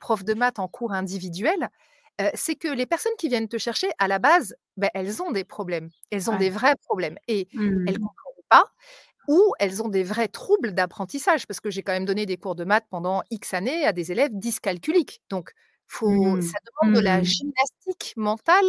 [0.00, 1.68] prof de maths en cours individuel,
[2.34, 5.44] c'est que les personnes qui viennent te chercher, à la base, ben, elles ont des
[5.44, 5.90] problèmes.
[6.10, 7.16] Elles ont des vrais problèmes.
[7.28, 7.48] Et
[7.86, 8.08] elles ne Mmh.
[8.08, 8.72] comprennent pas
[9.28, 12.56] ou elles ont des vrais troubles d'apprentissage, parce que j'ai quand même donné des cours
[12.56, 15.22] de maths pendant X années à des élèves dyscalculiques.
[15.30, 15.52] Donc,
[15.86, 16.40] faut, Mmh.
[16.40, 17.24] ça demande de la Mmh.
[17.24, 18.66] gymnastique mentale,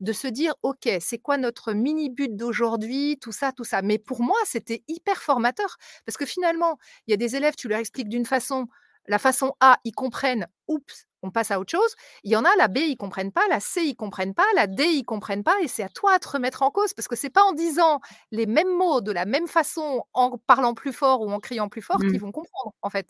[0.00, 3.82] de se dire, OK, c'est quoi notre mini but d'aujourd'hui, tout ça, tout ça.
[3.82, 7.68] Mais pour moi, c'était hyper formateur, parce que finalement, il y a des élèves, tu
[7.68, 8.68] leur expliques d'une façon,
[9.08, 11.94] la façon A, ils comprennent, oups, on passe à autre chose.
[12.24, 14.66] Il y en a, la B, ils comprennent pas, la C, ils comprennent pas, la
[14.66, 17.16] D, ils comprennent pas, et c'est à toi de te remettre en cause, parce que
[17.16, 18.00] c'est pas en disant
[18.32, 21.82] les mêmes mots de la même façon, en parlant plus fort ou en criant plus
[21.82, 22.22] fort, qu'ils Mmh.
[22.22, 23.08] vont comprendre, en fait.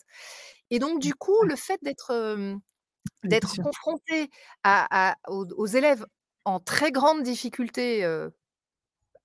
[0.71, 2.13] Et donc, du coup, le fait d'être
[3.45, 3.63] sûr.
[3.63, 4.29] confronté
[4.63, 6.05] à à aux aux élèves
[6.45, 8.03] en très grande difficulté,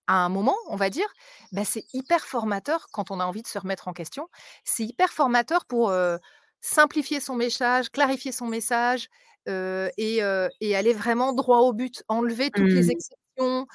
[0.06, 1.06] à un moment, on va dire,
[1.52, 4.28] bah, c'est hyper formateur quand on a envie de se remettre en question.
[4.64, 5.90] C'est hyper formateur pour,
[6.60, 9.08] simplifier son message, clarifier son message,
[9.46, 12.90] et aller vraiment droit au but, enlever toutes les Mmh.
[12.90, 13.66] exceptions,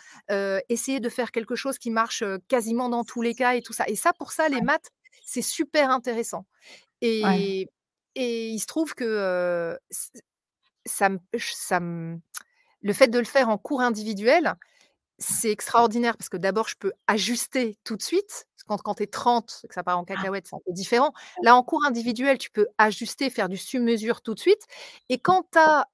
[0.70, 3.88] essayer de faire quelque chose qui marche, quasiment dans tous les cas et tout ça.
[3.88, 4.90] Et ça, pour ça, les maths,
[5.26, 6.46] c'est super intéressant.
[7.02, 7.68] Ouais.
[8.16, 9.78] Et il se trouve que,
[10.86, 11.10] ça
[11.80, 14.56] le fait de le faire en cours individuel,
[15.18, 18.46] c'est extraordinaire parce que d'abord, je peux ajuster tout de suite.
[18.68, 20.26] Quand quand tu es 30 et que ça part en Ah!
[20.26, 21.11] cacahuète, c'est un peu différent.
[21.41, 24.61] Là, en cours individuel, tu peux ajuster, faire du sur-mesure tout de suite.
[25.09, 25.88] Et quand tu as,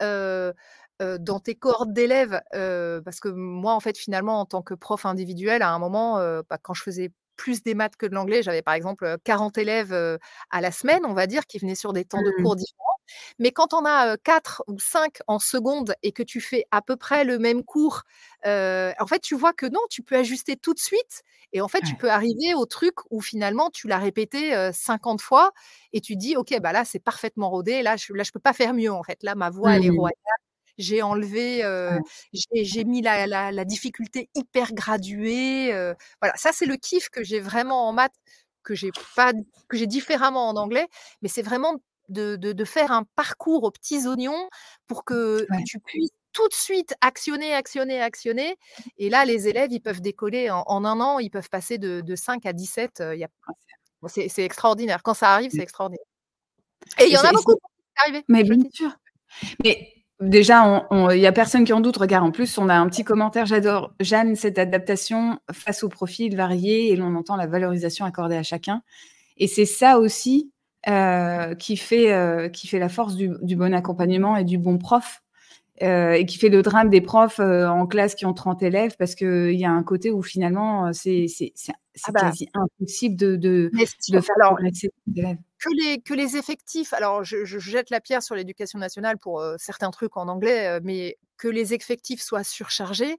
[1.19, 5.61] dans tes cohortes d'élèves, parce que moi, en fait, finalement, en tant que prof individuel,
[5.61, 6.17] à un moment,
[6.49, 9.57] bah, quand je faisais plus des maths que de l'anglais, j'avais par exemple, heu, 40
[9.57, 9.93] élèves,
[10.51, 12.41] à la semaine, on va dire, qui venaient sur des temps de Mmh.
[12.41, 12.88] cours différents.
[13.39, 16.95] Mais quand on a, 4 ou 5 en seconde et que tu fais à peu
[16.97, 18.03] près le même cours,
[18.45, 21.81] en fait, tu vois que non, tu peux ajuster tout de suite et en fait,
[21.81, 25.51] tu peux arriver au truc où finalement tu l'as répété, heu, 50 fois
[25.93, 28.53] et tu dis: «OK, bah, là, c'est parfaitement rodé, là, je là, je peux pas
[28.53, 29.23] faire mieux, en fait.
[29.23, 30.15] Là, ma voix, elle est royale.
[30.77, 31.99] J'ai enlevé, Ouais.
[32.33, 35.71] j'ai mis la la la difficulté hyper graduée»,
[36.21, 36.35] voilà.
[36.37, 38.15] Ça, c'est le kiff que j'ai vraiment en maths,
[38.63, 39.33] que j'ai pas
[39.69, 40.87] que j'ai différemment en anglais.
[41.21, 41.75] Mais c'est vraiment
[42.09, 44.49] de de de faire un parcours aux petits oignons
[44.87, 45.63] pour que Ouais.
[45.65, 48.55] tu puisses tout de suite actionner, actionner, actionner
[48.97, 52.01] et là, les élèves, ils peuvent décoller en en 1 an, ils peuvent passer de
[52.01, 55.03] de 5 à 17, heu, il y a Ah, c'est bon, c'est c'est extraordinaire.
[55.03, 55.57] Quand ça arrive, Mmh.
[55.57, 56.05] c'est extraordinaire.
[57.01, 58.91] Et il y en a beaucoup qui mais bien sûr.
[59.63, 61.97] Mais déjà, il y a personne qui en doute.
[61.97, 63.45] Regarde, en plus, on a un petit commentaire.
[63.47, 68.43] J'adore, Jeanne, cette adaptation face aux profils variés et l'on entend la valorisation accordée à
[68.43, 68.81] chacun.
[69.37, 70.51] Et c'est ça aussi,
[70.87, 74.77] heu, qui fait, heu, qui fait la force du du bon accompagnement et du bon
[74.77, 75.21] prof,
[75.83, 79.15] heu et qui fait le drame des profs, en classe qui ont 30 élèves parce
[79.15, 81.27] qu'il y a un côté où finalement, c'est
[82.03, 83.71] Ah bah quasi impossible de de
[84.09, 84.57] de faire Alors
[85.17, 85.37] élèves.
[85.59, 89.43] que les que les effectifs alors je je jette la pierre sur l'éducation nationale pour,
[89.57, 93.17] certains trucs en anglais, mais que les effectifs soient surchargés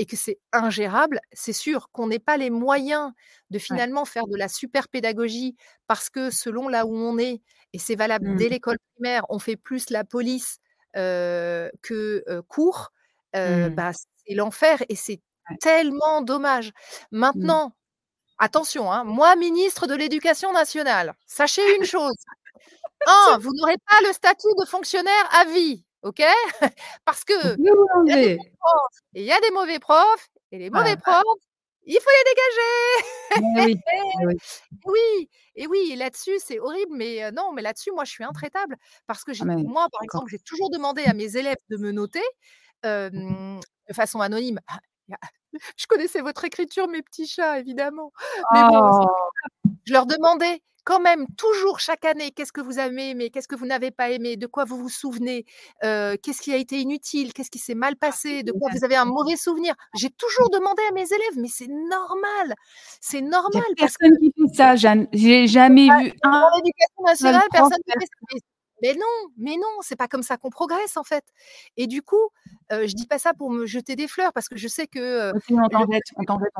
[0.00, 1.90] et que c'est ingérable, c'est sûr.
[1.92, 3.12] Qu'on n'ait pas les moyens
[3.50, 3.80] de Ouais.
[3.80, 5.56] finalement faire de la super pédagogie
[5.88, 7.42] parce que selon là où on est
[7.74, 8.36] et c'est valable Mmh.
[8.36, 10.58] dès l'école primaire, on fait plus la police,
[10.94, 12.92] que, cours,
[13.44, 13.76] Mmh.
[13.76, 15.20] bah, c'est l'enfer et c'est
[15.50, 15.56] Ouais.
[15.60, 16.72] tellement dommage.
[17.34, 17.52] Mmh.
[17.52, 17.74] Maintenant,
[18.38, 22.14] attention, hein, moi, ministre de l'éducation nationale, sachez une chose:
[23.06, 26.22] 1, vous n'aurez pas le statut de fonctionnaire à vie, OK?
[27.04, 31.22] Parce y et il y a des mauvais profs et les mauvais Voilà.
[31.22, 31.42] profs,
[31.86, 33.74] il faut les dégager!
[33.74, 33.80] Oui,
[34.18, 34.34] mais oui.
[34.86, 38.76] Oui et oui et là-dessus, c'est horrible, mais non, mais là-dessus, moi, je suis intraitable
[39.06, 41.92] parce que Ah mais moi, par exemple, j'ai toujours demandé à mes élèves de me
[41.92, 42.22] noter,
[42.84, 44.60] de façon anonyme.
[44.68, 44.78] Ah,
[45.76, 48.12] je connaissais votre écriture, mes petits chats, évidemment.
[48.52, 49.06] Mais bon, Oh!
[49.86, 53.30] Je leur demandais quand même toujours chaque année: «Qu'est-ce que vous avez aimé?
[53.30, 54.36] Qu'est-ce que vous n'avez pas aimé?
[54.36, 55.44] De quoi vous vous souvenez?
[55.84, 57.32] Heu, qu'est-ce qui a été inutile?
[57.32, 58.42] Qu'est-ce qui s'est mal Ah, passé?
[58.42, 61.68] De quoi vous avez un mauvais souvenir?» j'ai toujours demandé à mes élèves, mais c'est
[61.68, 62.54] normal!
[63.00, 65.06] C'est normal parce que personne qui fait ça, Jeanne.
[65.12, 68.42] J'ai jamais vu dans un l'éducation seul nationale, prof personne ne faire fait ça.
[68.82, 69.06] Mais non,
[69.38, 71.24] mais non, c'est pas comme ça qu'on progresse, en fait
[71.76, 72.30] et du coup,
[72.70, 75.32] je dis pas ça pour me jeter des fleurs parce que je sais que,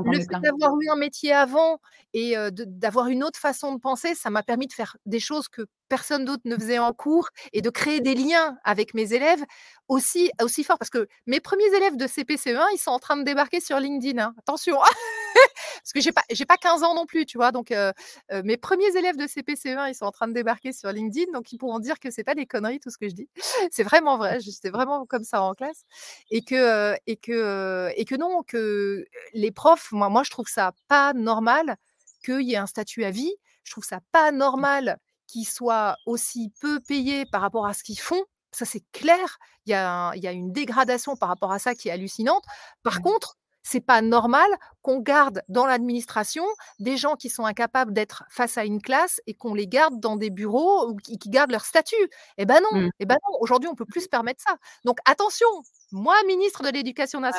[0.05, 1.81] on le fait d'avoir eu un métier avant
[2.15, 5.63] et d'avoir une autre façon de penser, ça m'a permis de faire des choses que
[5.89, 9.45] personne d'autre ne faisait en cours et de créer des liens avec mes élèves
[9.89, 10.79] aussi aussi forts.
[10.79, 13.79] Parce que mes 1ers élèves de CP, CE1, ils sont en train de débarquer sur
[13.81, 14.89] LinkedIn, hein, attention, hein!
[15.83, 17.53] Parce que j'ai pas j'ai pas 15 ans non plus, tu vois?
[17.53, 21.33] Donc mes 1ers élèves de CP, CE1, ils sont en train de débarquer sur LinkedIn,
[21.33, 23.29] donc ils pourront dire que c'est pas des conneries tout ce que je dis.
[23.73, 25.85] C'est vraiment vrai, j'étais vraiment comme ça en classe
[26.31, 29.05] et que, et que, et que non, que
[29.35, 31.77] les profs, moi moi je trouve ça pas normal
[32.25, 33.33] qu'il y ait un statut à vie.
[33.65, 38.01] Je trouve ça pas normal qu'ils soient aussi peu payés par rapport à ce qu'ils
[38.01, 38.25] font.
[38.53, 39.39] Ça, c'est clair.
[39.67, 41.93] Il y a un il y a une dégradation par rapport à ça qui est
[41.93, 42.45] hallucinante.
[42.83, 43.03] Par Ouais.
[43.03, 44.49] contre, c'est pas normal
[44.83, 46.45] qu'on garde dans l'administration
[46.79, 50.17] des gens qui sont incapables d'être face à une classe et qu'on les garde dans
[50.17, 51.97] des bureaux ou qui qui gardent leur statut.
[52.39, 52.91] Eh ben non, Mmh.
[53.01, 54.57] eh ben non, aujourd'hui, on peut plus se permettre ça.
[54.85, 55.47] Donc attention,
[55.93, 57.33] moi, ministre de l'Éducation Ouais.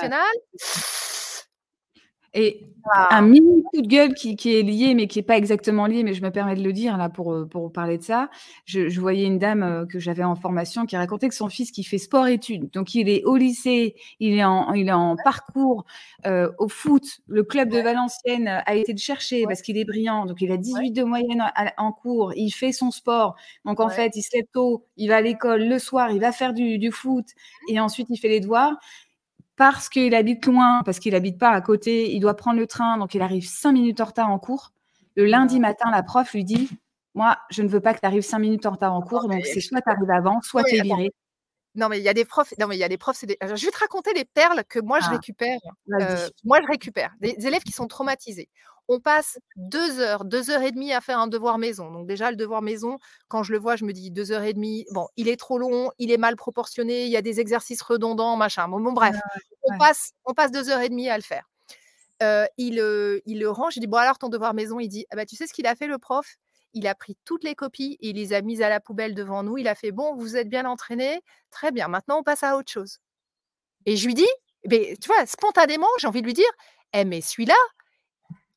[2.34, 3.14] Et Ah.
[3.14, 6.02] un mini coup de gueule qui qui est lié, mais qui est pas exactement lié,
[6.04, 8.30] mais je me permets de le dire là pour, heu, pour parler de ça.
[8.66, 11.72] Je je voyais une dame, heu, que j'avais en formation qui racontait que son fils
[11.72, 15.24] qui fait sport-études, donc il est au lycée, il est en il est en Ouais.
[15.24, 15.84] parcours,
[16.26, 17.04] heu, au foot.
[17.28, 17.80] Le club de.
[17.82, 19.48] Valenciennes a été le chercher Ouais.
[19.48, 20.82] parce qu'il est brillant, donc il a Ouais.
[20.82, 21.44] 18 de moyenne
[21.78, 22.34] en cours.
[22.36, 23.90] Il fait son sport, donc en Ouais.
[23.90, 26.78] fait, il se lève tôt, il va à l'école, le soir, il va faire du
[26.80, 27.26] du foot
[27.60, 27.72] Mmh.
[27.74, 28.78] et ensuite il fait les devoirs.
[29.58, 32.98] Parce qu'il habite loin, parce qu'il habite pas à côté, il doit prendre le train,
[32.98, 34.72] donc il arrive 5 minutes en retard en cours.
[35.16, 36.70] Le lundi matin, la prof lui dit:
[37.16, 39.46] «Moi, je ne veux pas que tu arrives 5 minutes en retard en cours, donc
[39.46, 41.12] c'est soit tu arrives avant, soit tu es viré».
[41.76, 43.28] Non, mais il y a des profs non, mais il y a des profs, c'est
[43.28, 45.10] des je vais te raconter les perles que moi je Ah.
[45.10, 45.58] récupère,
[46.02, 47.14] heu, moi je récupère.
[47.22, 48.50] Des élèves qui sont traumatisés.
[48.88, 51.92] On passe 2 heures, 2 heures et demie à faire un devoir maison.
[51.92, 52.98] Donc déjà, le devoir maison,
[53.30, 55.58] quand je le vois, je me dis: «2 heures et demie, bon, il est trop
[55.58, 58.68] long, il est mal proportionné, il y a des exercices redondants, machin».
[58.68, 59.16] Bon bref,
[59.64, 61.46] on passe on passe 2 heures et demie à le faire.
[62.58, 62.76] Il,
[63.26, 65.36] il le je lui dis: «Bon alors ton devoir maison?» il dit: «Ah bah, tu
[65.36, 66.28] sais ce qu'il a fait le prof?
[66.74, 69.44] Il a pris toutes les copies et il les a mises à la poubelle devant
[69.44, 69.58] nous.
[69.58, 71.22] Il a fait: "Bon, vous êtes bien entraînés?
[71.52, 73.00] Très bien, maintenant on passe à autre chose"».
[73.88, 74.28] Et je lui dis,
[74.68, 76.52] beh, tu vois, spontanément, j'ai envie de lui dire:
[76.94, 77.56] «Eh mais celui-là»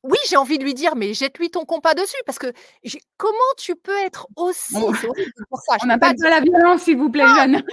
[0.09, 2.51] oui, j'ai envie de lui dire: «Mais jette-lui ton compas dessus» parce que
[3.17, 5.07] comment tu peux être aussi On de ça,
[5.81, 7.63] peux pas pas la violence, s'il vous plaît, non, Jeanne.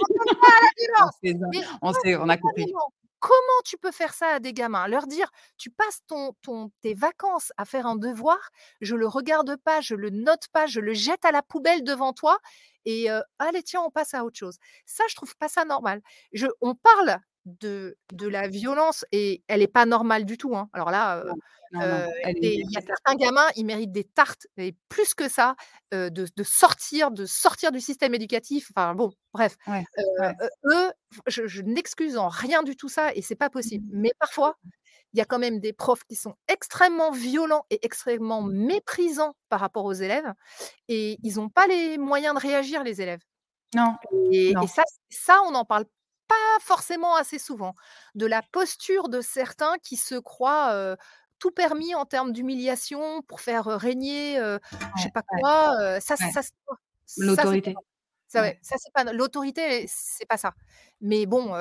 [1.81, 2.73] on a compris.
[3.19, 4.87] comment tu peux faire ça à des gamins?
[4.87, 8.39] Leur dire: «Tu passes ton ton tes vacances à faire un devoir,
[8.81, 12.13] je le regarde pas, je le note pas, je le jette à la poubelle devant
[12.13, 12.39] toi
[12.85, 14.57] et heu, allez tiens, on passe à autre chose».
[14.85, 16.01] Ça, je trouve pas ça normal.
[16.33, 20.69] Je on parle de de la violence et elle est pas normale du tout, hein.
[20.73, 21.23] Alors là,
[21.71, 22.03] Non, non,
[22.41, 25.55] il y a certains gamins, ils méritent des tartes et plus que ça,
[25.91, 28.71] de de sortir de sortir du système éducatif.
[28.75, 29.85] Enfin bon, bref, Ouais,
[30.19, 30.35] ouais.
[30.65, 30.91] eux,
[31.27, 33.85] je je n'excuse en rien du tout ça et c'est pas possible.
[33.91, 34.57] Mais parfois,
[35.13, 39.59] il y a quand même des profs qui sont extrêmement violents et extrêmement méprisants par
[39.61, 40.33] rapport aux élèves
[40.89, 43.21] et ils ont pas les moyens de réagir les élèves.
[43.75, 43.97] Non,
[44.31, 45.85] Et ça ça, on n'en parle
[46.33, 47.75] pas forcément assez souvent.
[48.15, 50.97] De la posture de certains qui se croient,
[51.39, 54.37] tout permis en termes d'humiliation pour faire, régner,
[54.97, 56.31] je sais pas quoi, ça ouais.
[57.17, 57.75] L'autorité.
[58.27, 60.53] Ça ça c'est pas l'autorité, c'est pas ça.
[61.01, 61.53] Mais bon,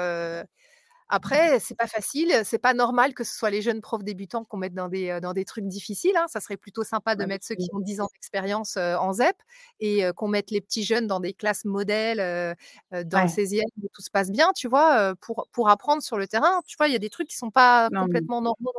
[1.13, 4.57] après, c'est pas facile, c'est pas normal que ce soit les jeunes profs débutants qu'on
[4.59, 6.27] mette dans des, heu, dans des trucs difficiles, hein.
[6.29, 9.37] Ça serait plutôt sympa de mettre ceux qui ont 10 ans d'expérience, en ZEP
[9.81, 12.57] et qu'on mette les petits jeunes dans des classes modèles,
[12.93, 13.29] dans le Ouais.
[13.29, 15.15] 16e où tout se passe bien, tu vois?
[15.21, 16.63] Pour pour apprendre sur le terrain.
[16.67, 18.73] Tu vois, il y a des trucs qui sont pas Non, complètement normaux.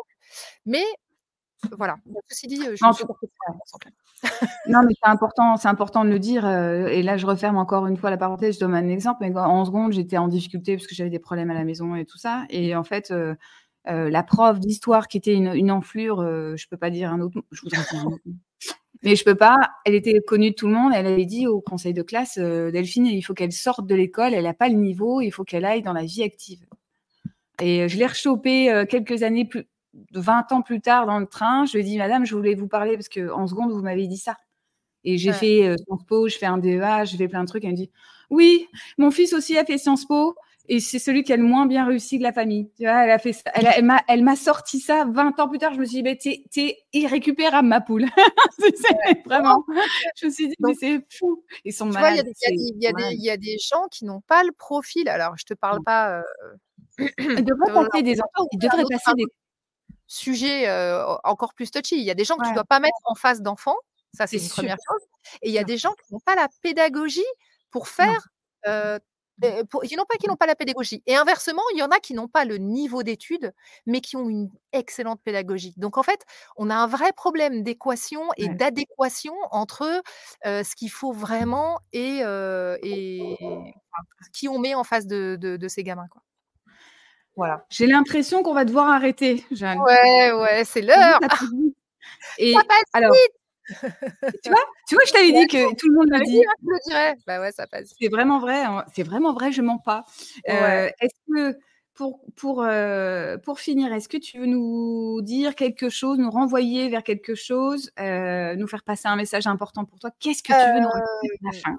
[0.65, 0.83] Mais
[1.77, 1.97] voilà,
[2.29, 2.95] ceci dit, je Non, ne.
[4.69, 7.87] Non, mais c'est important c'est important de le dire, heu et là, je referme encore
[7.87, 10.87] une fois la parenthèse, je donne un exemple, mais en seconde, j'étais en difficulté parce
[10.87, 13.35] que j'avais des problèmes à la maison et tout ça et en fait, heu
[13.89, 17.21] heu, la prof d'histoire qui était une une enflure, heu, je peux pas dire un
[17.21, 18.33] autre mot, je voudrais dire un autre mot,
[19.03, 21.61] mais je peux pas, elle était connue de tout le monde, elle avait dit au
[21.61, 25.21] conseil de classe, «Delphine, il faut qu'elle sorte de l'école, elle a pas le niveau,
[25.21, 26.65] il faut qu'elle aille dans la vie active»
[27.61, 29.65] et je l'ai rechopée, quelques années plus
[30.13, 32.67] 20 ans plus tard dans le train, je lui ai dit: «Madame, je voulais vous
[32.67, 34.37] parler parce qu'en seconde, vous m'avez dit ça»
[35.05, 35.35] et j'ai Ouais.
[35.37, 37.75] fait, heu, Sciences Po, je fais un DEA, j'ai fait plein de trucs, elle me
[37.77, 37.91] dit:
[38.29, 38.67] «Oui,
[38.97, 40.35] mon fils aussi a fait Sciences Po
[40.69, 42.69] et c'est celui qui a le moins bien réussi de la famille.
[42.77, 43.43] Tu vois, elle a fait ça.
[43.53, 45.73] Elle, a- elle m'a, elle m'a sorti ça 20 ans plus tard.
[45.73, 48.05] Je me suis dit, bah, t'es, t'es irrécupérable, ma poule.
[48.59, 49.65] c'est, c'est vraiment.
[50.15, 51.43] Je me suis dit, mais c'est fou.
[51.65, 52.27] Ils sont Tu vois, il y a malades.
[52.27, 55.09] des, il y a des- y y a gens qui n'ont pas le profil.
[55.09, 55.83] Alors, je te parle Non.
[55.83, 56.19] pas.
[56.19, 56.23] euh,
[57.19, 58.17] Ils devraient de passer des, ils
[58.53, 59.25] mais devraient passer des,
[60.13, 61.95] sujet euh, encore plus touchy.
[61.97, 63.77] Il y a des gens que tu ouais, dois pas mettre en face d'enfants.
[64.13, 64.55] Ça, c'est une sûr.
[64.55, 65.01] première chose.
[65.41, 67.25] Et il y a des gens qui n'ont pas la pédagogie
[67.71, 68.27] pour faire.
[68.67, 68.99] euh,
[69.71, 71.01] pour, qui n'ont pas qui n'ont pas la pédagogie.
[71.07, 73.51] Et inversement, il y en a qui n'ont pas le niveau d'études,
[73.87, 75.73] mais qui ont une excellente pédagogie.
[75.77, 76.23] Donc en fait,
[76.55, 78.53] on a un vrai problème d'équation et Ouais.
[78.53, 80.01] d'adéquation entre
[80.45, 82.21] euh, ce qu'il faut vraiment et,
[84.33, 86.07] qui on met en face de, de- de ces gamins.
[86.11, 86.21] Quoi.
[87.35, 87.65] Voilà.
[87.69, 89.79] J'ai l'impression qu'on va devoir arrêter, Jeanne.
[89.79, 91.19] Ouais, ouais, c'est l'heure.
[91.21, 91.75] ça passe vite.
[92.37, 94.41] Et Ça passe alors, vite.
[94.43, 96.31] tu vois, tu vois, je t'avais dit que tout le monde le dit.
[96.31, 97.15] dit, je le dirais.
[97.25, 97.93] Bah ouais, ça passe.
[97.99, 100.05] C'est vraiment vrai, hein, c'est vraiment vrai, je mens pas.
[100.47, 100.53] Ouais.
[100.53, 101.15] Euh, est-ce
[101.53, 101.57] que
[101.95, 106.89] pour, pour, euh, pour finir, est-ce que tu veux nous dire quelque chose, nous renvoyer
[106.89, 110.09] vers quelque chose, euh, nous faire passer un message important pour toi?
[110.19, 111.77] Qu'est-ce que tu veux nous raconter à la fin?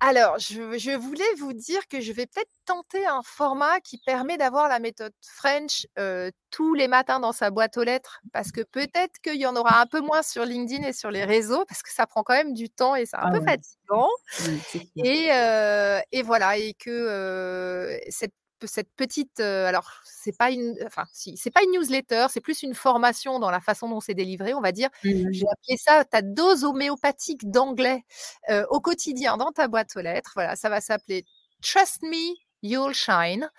[0.00, 4.36] Alors, je, je voulais vous dire que je vais peut-être tenter un format qui permet
[4.36, 8.60] d'avoir la méthode French euh, tous les matins dans sa boîte aux lettres, parce que
[8.62, 11.82] peut-être qu'il y en aura un peu moins sur LinkedIn et sur les réseaux, parce
[11.82, 14.08] que ça prend quand même du temps et c'est un Ah peu fatigant.
[14.46, 14.90] Oui.
[15.04, 18.34] Et, euh, et voilà, et que euh, cette,
[18.66, 22.62] cette petite, euh, alors c'est pas une, enfin si, c'est pas une newsletter, c'est plus
[22.62, 24.88] une formation dans la façon dont c'est délivré, on va dire.
[25.02, 28.04] J'ai appelé ça ta dose homéopathique d'anglais
[28.50, 30.32] euh, au quotidien dans ta boîte aux lettres.
[30.34, 31.24] Voilà, ça va s'appeler
[31.62, 33.50] Trust Me, You'll Shine.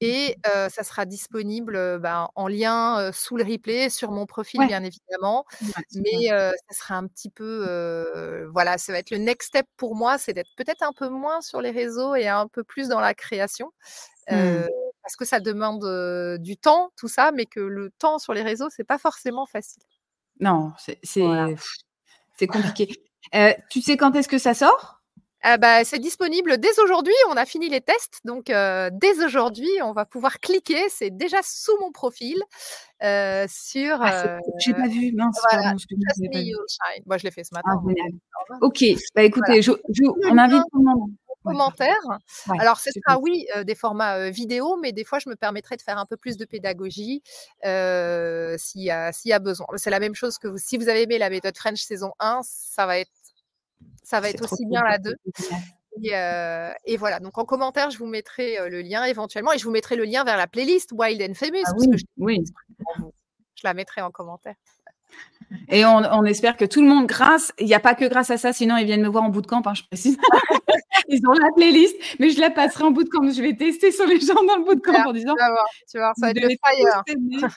[0.00, 4.60] Et euh, ça sera disponible ben, en lien euh, sous le replay sur mon profil,
[4.60, 4.66] Ouais.
[4.66, 5.44] bien évidemment.
[5.62, 5.84] Ouais.
[5.94, 9.94] Mais euh, ça sera un petit peu, voilà, ça va être le next step pour
[9.94, 13.00] moi, c'est d'être peut-être un peu moins sur les réseaux et un peu plus dans
[13.00, 13.72] la création.
[14.32, 14.66] Euh,
[15.02, 18.42] parce que ça demande euh, du temps, tout ça, mais que le temps sur les
[18.42, 19.82] réseaux, c'est pas forcément facile.
[20.38, 21.48] Non, c'est Voilà.
[22.48, 23.02] compliqué.
[23.34, 24.99] Euh, tu sais quand est-ce que ça sort?
[25.42, 27.14] Ah bah, c'est disponible dès aujourd'hui.
[27.30, 30.88] On a fini les tests, donc euh, dès aujourd'hui, on va pouvoir cliquer.
[30.90, 32.36] C'est déjà sous mon profil
[33.02, 35.74] euh, sur Ah, j'ai pas vu, mince, voilà.
[37.06, 37.80] Moi, je l'ai fait ce Ah, matin.
[37.82, 38.58] normal.
[38.60, 38.84] Ok,
[39.14, 39.80] bah écoutez, Voilà.
[39.88, 41.10] je, on invite tout le monde.
[41.42, 41.96] Ouais, commentaire.
[42.48, 45.36] ouais, Alors, ce sera oui euh, des formats euh, vidéo, mais des fois, je me
[45.36, 47.22] permettrai de faire un peu plus de pédagogie
[47.64, 49.66] euh, s'il y, y a besoin.
[49.76, 52.40] C'est la même chose que vous, si vous avez aimé la méthode French saison 1,
[52.42, 53.10] ça va être,
[54.02, 54.70] ça va être aussi cool.
[54.70, 55.14] bien la 2.
[55.36, 55.62] c'est génial.
[56.02, 59.58] Et, euh, et voilà, donc en commentaire, je vous mettrai euh, le lien éventuellement et
[59.58, 61.98] je vous mettrai le lien vers la playlist Wild and Famous, Ah parce que oui,
[61.98, 62.44] je, oui.
[63.56, 64.54] je la mettrai en commentaire.
[65.68, 68.30] Et on, on espère que tout le monde, grâce, il n'y a pas que grâce
[68.30, 70.16] à ça, sinon ils viennent me voir en bootcamp, hein, je précise.
[71.08, 73.28] ils ont la playlist, mais je la passerai en bootcamp.
[73.28, 75.98] Je vais tester sur les gens dans le bootcamp en disant tu vas voir, tu
[75.98, 77.50] vas voir, ça va être le fire.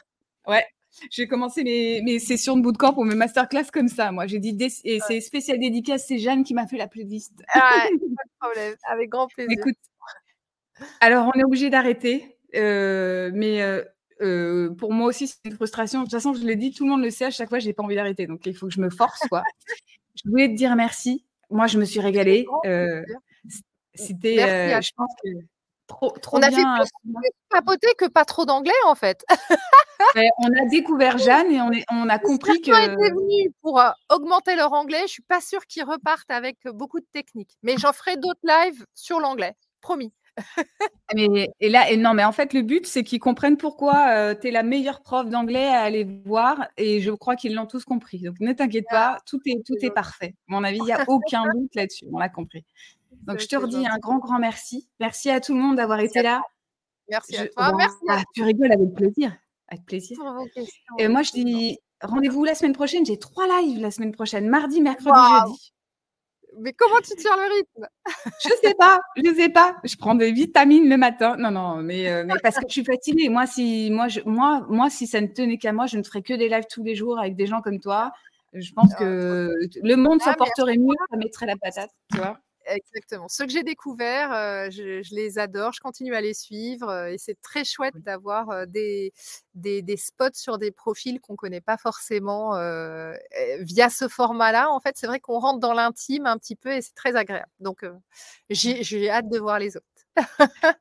[0.47, 0.65] Ouais,
[1.09, 4.11] j'ai commencé mes, mes sessions de bootcamp ou mes masterclass comme ça.
[4.11, 7.33] Moi, j'ai dit, et c'est spécial dédicace, c'est Jeanne qui m'a fait la playlist.
[7.53, 9.51] Ah, pas de problème, avec grand plaisir.
[9.51, 9.75] Écoute,
[10.99, 13.83] alors on est obligé d'arrêter, euh, mais euh,
[14.21, 15.99] euh, pour moi aussi c'est une frustration.
[15.99, 17.25] De toute façon, je l'ai dit, tout le monde le sait.
[17.25, 19.21] À chaque fois, j'ai pas envie d'arrêter, donc il faut que je me force.
[19.29, 19.43] Quoi.
[20.15, 21.25] je voulais te dire merci.
[21.49, 22.45] Moi, je me suis régalée.
[23.95, 25.29] C'était, Merci à je pense que
[25.93, 26.77] trop, trop On a bien.
[26.77, 29.25] fait plus plus papoter que pas trop d'anglais en fait.
[30.15, 32.71] Ouais, on a découvert Jeanne et on, est, on a compris que.
[32.71, 35.01] Étaient venus pour euh, augmenter leur anglais.
[35.03, 37.57] Je suis pas sûre qu'ils repartent avec euh, beaucoup de techniques.
[37.61, 40.11] Mais j'en ferai d'autres lives sur l'anglais, promis.
[41.15, 44.47] Mais, et là, et non, mais en fait, le but, c'est qu'ils comprennent pourquoi tu
[44.47, 46.69] es la meilleure prof d'anglais à aller voir.
[46.75, 48.17] Et je crois qu'ils l'ont tous compris.
[48.17, 50.33] Donc, ne t'inquiète pas, tout est, tout est parfait.
[50.49, 52.05] À mon avis, il n'y a aucun doute là-dessus.
[52.11, 52.65] On l'a compris.
[53.21, 54.87] Donc, je te redis un grand, grand merci.
[54.99, 56.41] Merci à tout le monde d'avoir été là.
[57.09, 57.71] Merci à toi.
[57.71, 59.35] bon, Merci ah, tu rigoles avec plaisir.
[59.67, 60.17] Avec plaisir.
[60.17, 60.95] pour vos questions.
[60.97, 63.05] Et moi, je dis rendez-vous la semaine prochaine.
[63.05, 65.09] J'ai trois lives la semaine prochaine, mardi, mercredi,
[65.47, 65.73] jeudi.
[66.59, 67.87] Mais comment tu tiens le rythme?
[68.43, 69.75] Je sais pas, je sais pas.
[69.83, 71.35] Je prends des vitamines le matin.
[71.37, 73.29] Non, non, mais, euh, mais parce que je suis fatiguée.
[73.29, 76.21] Moi, si, moi, je, moi, moi, si ça ne tenait qu'à moi, je ne ferais
[76.21, 78.11] que des lives tous les jours avec des gens comme toi.
[78.53, 79.51] Je pense que
[79.81, 82.37] le monde Ah, s'en mais porterait mieux, ça mettrait la patate, tu vois.
[82.65, 83.27] Exactement.
[83.27, 87.07] Ceux que j'ai découverts, euh, je, je les adore, je continue à les suivre euh,
[87.11, 89.11] et c'est très chouette d'avoir euh, des,
[89.53, 93.13] des, des spots sur des profils qu'on ne connaît pas forcément euh,
[93.59, 94.69] via ce format-là.
[94.71, 97.49] En fait, c'est vrai qu'on rentre dans l'intime un petit peu et c'est très agréable.
[97.59, 97.85] Donc,
[98.49, 99.85] j'ai j'ai hâte de voir les autres.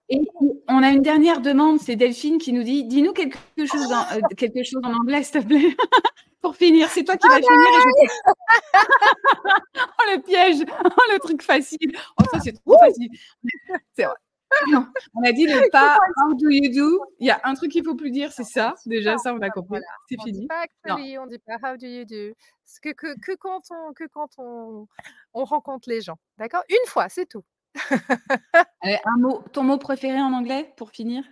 [0.08, 0.20] Et
[0.68, 4.20] on a une dernière demande, c'est Delphine qui nous dit dis-nous quelque chose, dans- euh,
[4.36, 5.76] quelque chose en anglais, s'il te plaît.
[6.42, 8.32] Pour finir, c'est toi qui vas finir et je te-
[9.76, 11.92] oh le piège, oh le truc facile.
[12.20, 13.08] Oh ça c'est trop facile.
[13.94, 14.14] C'est vrai.
[14.68, 17.02] Non, on a dit le pas how do you do?
[17.20, 18.74] Il y a un truc qu'il faut plus dire, c'est ça.
[18.84, 19.68] Déjà, ça, on a compris.
[19.70, 19.86] Voilà.
[20.08, 20.40] C'est On fini.
[20.40, 20.64] dit pas
[21.20, 22.34] on dit pas how do you do?
[22.82, 24.86] Que, que quand, on, que quand on,
[25.32, 26.16] on rencontre les gens.
[26.38, 26.62] D'accord?
[26.68, 27.42] Une fois, c'est tout.
[28.80, 31.24] Allez, un mot, ton mot préféré en anglais pour finir?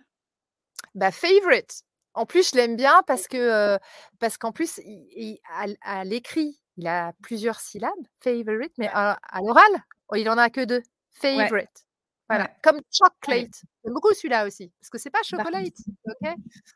[0.94, 1.82] Bah, favorite.
[2.14, 3.78] En plus, je l'aime bien parce que euh,
[4.18, 9.40] parce qu'en plus, il, il- à, l'écrit, il a plusieurs syllabes, favorite, mais à, à
[9.40, 9.70] l'oral,
[10.08, 10.82] oh, il en a que deux.
[11.12, 11.86] Favorite.
[12.28, 12.44] Voilà.
[12.44, 12.50] Ouais.
[12.62, 13.62] Comme chocolate.
[13.84, 14.72] J'aime beaucoup celui-là aussi.
[14.80, 15.74] Parce que c'est pas Bah, chocolate.
[16.06, 16.28] OK?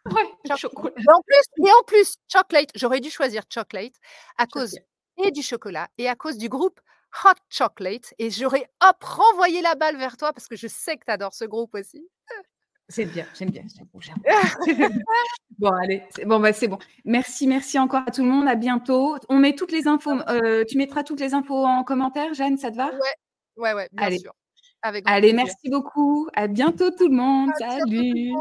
[0.14, 0.94] Ouais, chocolat.
[0.98, 3.92] Et en plus, et en plus, chocolate, j'aurais dû choisir chocolate
[4.36, 4.88] à cause Chocolate.
[5.28, 6.80] et du chocolat et à cause du groupe
[7.24, 8.14] Hot Chocolate.
[8.18, 11.34] Et j'aurais hop renvoyé la balle vers toi parce que je sais que tu adores
[11.34, 12.08] ce groupe aussi.
[12.88, 13.62] C'est bien, j'aime bien.
[15.58, 16.78] bon, allez, c'est bon, bah, c'est bon.
[17.04, 18.46] Merci, merci encore à tout le monde.
[18.46, 19.16] À bientôt.
[19.28, 20.20] On met toutes les infos.
[20.28, 22.90] euh, tu mettras toutes les infos en commentaire, Jeanne, ça te va?
[22.90, 22.98] Ouais,
[23.56, 24.18] ouais, ouais, bien Allez.
[24.18, 24.34] sûr.
[24.82, 25.46] Avec Allez, plaisir.
[25.46, 26.28] merci beaucoup.
[26.34, 27.50] À bientôt tout le monde.
[27.62, 28.32] À Salut.